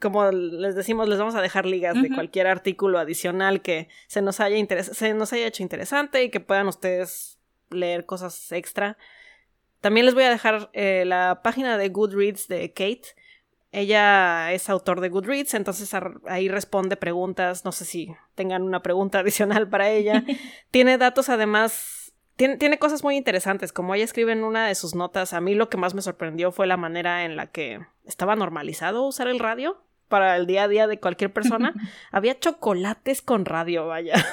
[0.01, 4.41] como les decimos, les vamos a dejar ligas de cualquier artículo adicional que se nos
[4.41, 7.39] haya se nos haya hecho interesante y que puedan ustedes
[7.69, 8.97] leer cosas extra.
[9.81, 13.15] También les voy a dejar eh, la página de Goodreads de Kate.
[13.71, 15.91] Ella es autor de Goodreads, entonces
[16.27, 17.65] ahí responde preguntas.
[17.65, 20.23] No sé si tengan una pregunta adicional para ella.
[20.71, 21.99] Tiene datos además
[22.57, 25.69] tiene, cosas muy interesantes, como ella escribe en una de sus notas, a mí lo
[25.69, 29.83] que más me sorprendió fue la manera en la que estaba normalizado usar el radio
[30.07, 31.73] para el día a día de cualquier persona.
[32.11, 34.25] Había chocolates con radio, vaya.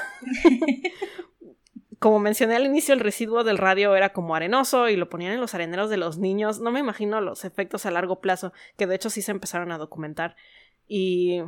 [1.99, 5.40] Como mencioné al inicio, el residuo del radio era como arenoso y lo ponían en
[5.40, 6.61] los areneros de los niños.
[6.61, 9.78] No me imagino los efectos a largo plazo, que de hecho sí se empezaron a
[9.78, 10.36] documentar.
[10.86, 11.42] Y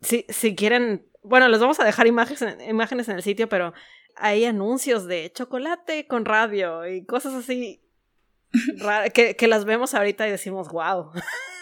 [0.00, 3.74] si, si quieren, bueno, les vamos a dejar imágenes, imágenes en el sitio, pero
[4.16, 7.82] hay anuncios de chocolate con radio y cosas así
[9.14, 11.12] que, que las vemos ahorita y decimos, wow,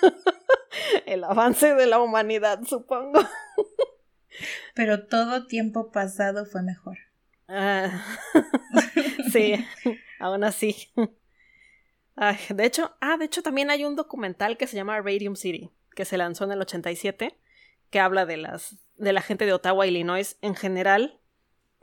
[1.06, 3.20] el avance de la humanidad, supongo.
[4.74, 7.07] Pero todo tiempo pasado fue mejor.
[7.48, 8.04] Ah,
[9.32, 9.54] sí,
[10.20, 10.90] aún así.
[12.50, 16.04] de hecho, ah, de hecho también hay un documental que se llama Radium City, que
[16.04, 17.38] se lanzó en el 87,
[17.90, 21.20] que habla de las de la gente de Ottawa, Illinois en general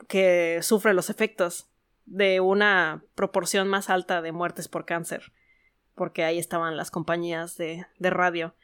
[0.08, 1.70] que sufre los efectos
[2.06, 5.32] de una proporción más alta de muertes por cáncer,
[5.96, 8.56] porque ahí estaban las compañías de, de radio.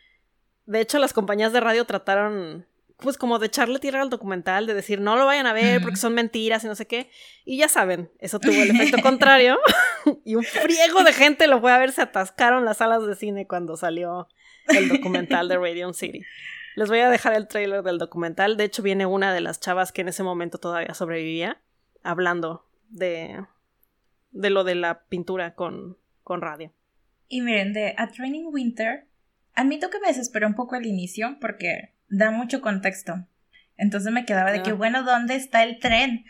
[0.66, 2.68] De hecho, las compañías de radio trataron,
[3.02, 5.98] pues, como de echarle tierra al documental, de decir, no lo vayan a ver porque
[5.98, 7.10] son mentiras y no sé qué.
[7.46, 9.58] Y ya saben, eso tuvo el efecto contrario.
[10.26, 13.48] y un friego de gente lo fue a ver, se atascaron las salas de cine
[13.48, 14.28] cuando salió
[14.70, 16.22] el documental de Radium City.
[16.76, 18.56] Les voy a dejar el trailer del documental.
[18.56, 21.62] De hecho, viene una de las chavas que en ese momento todavía sobrevivía
[22.04, 23.46] hablando de,
[24.32, 26.72] de lo de la pintura con, con radio.
[27.28, 29.08] Y miren, de A Training Winter
[29.54, 33.26] Admito que me desesperó un poco al inicio porque da mucho contexto.
[33.78, 36.26] Entonces me quedaba de que, bueno, ¿dónde está el tren?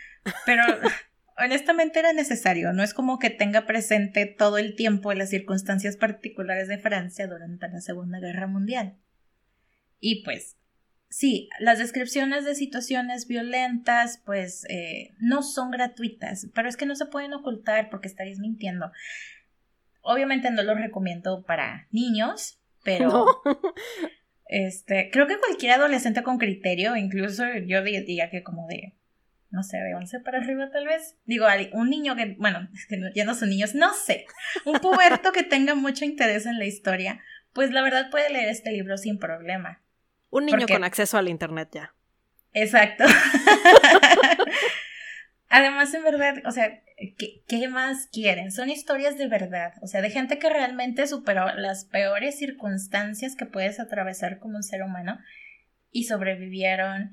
[0.45, 0.63] Pero
[1.37, 2.71] honestamente era necesario.
[2.71, 7.67] No es como que tenga presente todo el tiempo las circunstancias particulares de Francia durante
[7.67, 8.95] la Segunda Guerra Mundial.
[9.99, 10.57] Y pues,
[11.09, 16.95] sí, las descripciones de situaciones violentas, pues, eh, no son gratuitas, pero es que no
[16.95, 18.91] se pueden ocultar porque estaréis mintiendo.
[20.03, 23.25] Obviamente no lo recomiendo para niños, pero
[24.51, 28.97] este, creo que cualquier adolescente con criterio, incluso yo diría que como de,
[29.49, 31.15] no sé, de 11 para arriba tal vez.
[31.23, 34.25] Digo, un niño que, bueno, es que ya no son niños, no sé,
[34.65, 37.21] un puberto que tenga mucho interés en la historia,
[37.53, 39.81] pues la verdad puede leer este libro sin problema.
[40.29, 41.95] Un niño con acceso al internet ya.
[42.51, 43.05] Exacto.
[45.53, 46.81] Además, en verdad, o sea,
[47.17, 48.53] ¿qué, más quieren?
[48.53, 53.45] Son historias de verdad, o sea, de gente que realmente superó las peores circunstancias que
[53.45, 55.19] puedes atravesar como un ser humano
[55.91, 57.11] y sobrevivieron.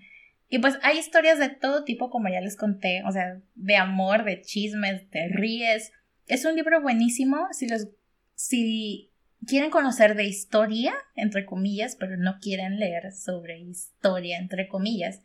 [0.48, 4.22] Y pues hay historias de todo tipo, como ya les conté, o sea, de amor,
[4.22, 5.90] de chismes, de ríes.
[6.28, 7.88] Es un libro buenísimo si los
[8.36, 9.10] si
[9.48, 15.22] quieren conocer de historia, entre comillas, pero no quieren leer sobre historia, entre comillas.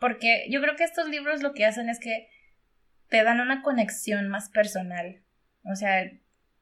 [0.00, 2.28] Porque yo creo que estos libros lo que hacen es que
[3.08, 5.22] te dan una conexión más personal.
[5.64, 6.10] O sea,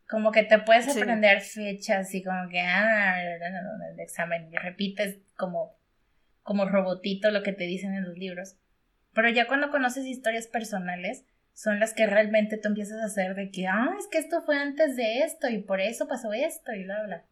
[0.09, 5.77] como que te puedes aprender fechas y como que, ah, el examen, y repites como,
[6.43, 8.57] como robotito lo que te dicen en los libros.
[9.13, 13.51] Pero ya cuando conoces historias personales, son las que realmente tú empiezas a hacer de
[13.51, 16.85] que, ah, es que esto fue antes de esto y por eso pasó esto y
[16.85, 17.25] bla, bla.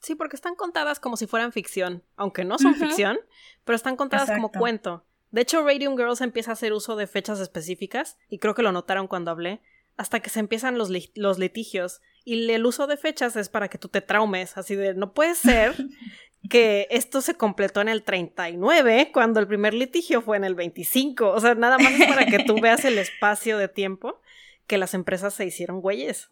[0.00, 3.18] Sí, porque están contadas como si fueran ficción, aunque no son ficción,
[3.64, 5.06] pero están contadas como cuento.
[5.32, 8.70] De hecho, Radium Girls empieza a hacer uso de fechas específicas, y creo que lo
[8.70, 9.62] notaron cuando hablé,
[9.96, 12.02] hasta que se empiezan los, los litigios.
[12.24, 15.34] Y el uso de fechas es para que tú te traumes, así de, no puede
[15.34, 15.74] ser
[16.50, 21.30] que esto se completó en el 39 cuando el primer litigio fue en el 25.
[21.30, 24.20] O sea, nada más es para que tú veas el espacio de tiempo
[24.66, 26.28] que las empresas se hicieron güeyes.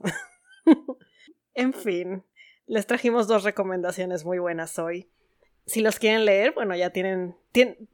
[1.55, 2.23] en fin,
[2.67, 5.09] les trajimos dos recomendaciones muy buenas hoy
[5.71, 7.37] si los quieren leer, bueno, ya tienen,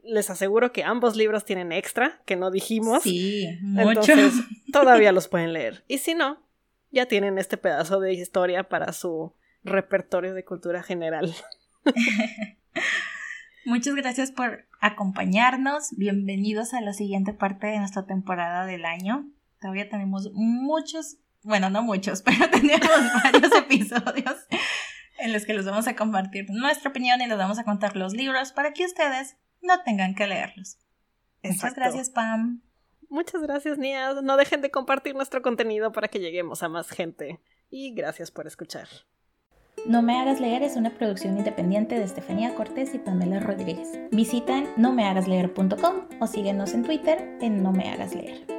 [0.03, 3.03] les aseguro que ambos libros tienen extra, que no dijimos.
[3.03, 4.13] Sí, mucho.
[4.13, 4.33] Entonces,
[4.73, 5.83] todavía los pueden leer.
[5.87, 6.41] Y si no,
[6.91, 11.35] ya tienen este pedazo de historia para su repertorio de cultura general.
[13.65, 15.89] Muchas gracias por acompañarnos.
[15.97, 19.29] Bienvenidos a la siguiente parte de nuestra temporada del año.
[19.61, 22.89] Todavía tenemos muchos, bueno, no muchos, pero tenemos
[23.23, 24.35] varios episodios
[25.19, 28.13] en los que les vamos a compartir nuestra opinión y les vamos a contar los
[28.13, 30.77] libros para que ustedes no tengan que leerlos.
[31.43, 32.61] Muchas gracias, Pam.
[33.09, 34.13] Muchas gracias, Nia.
[34.21, 37.39] No dejen de compartir nuestro contenido para que lleguemos a más gente.
[37.69, 38.87] Y gracias por escuchar.
[39.85, 43.87] No me hagas leer es una producción independiente de Estefanía Cortés y Pamela Rodríguez.
[44.11, 48.56] Visita nomehagasleer.com o síguenos en Twitter en No me hagas leer.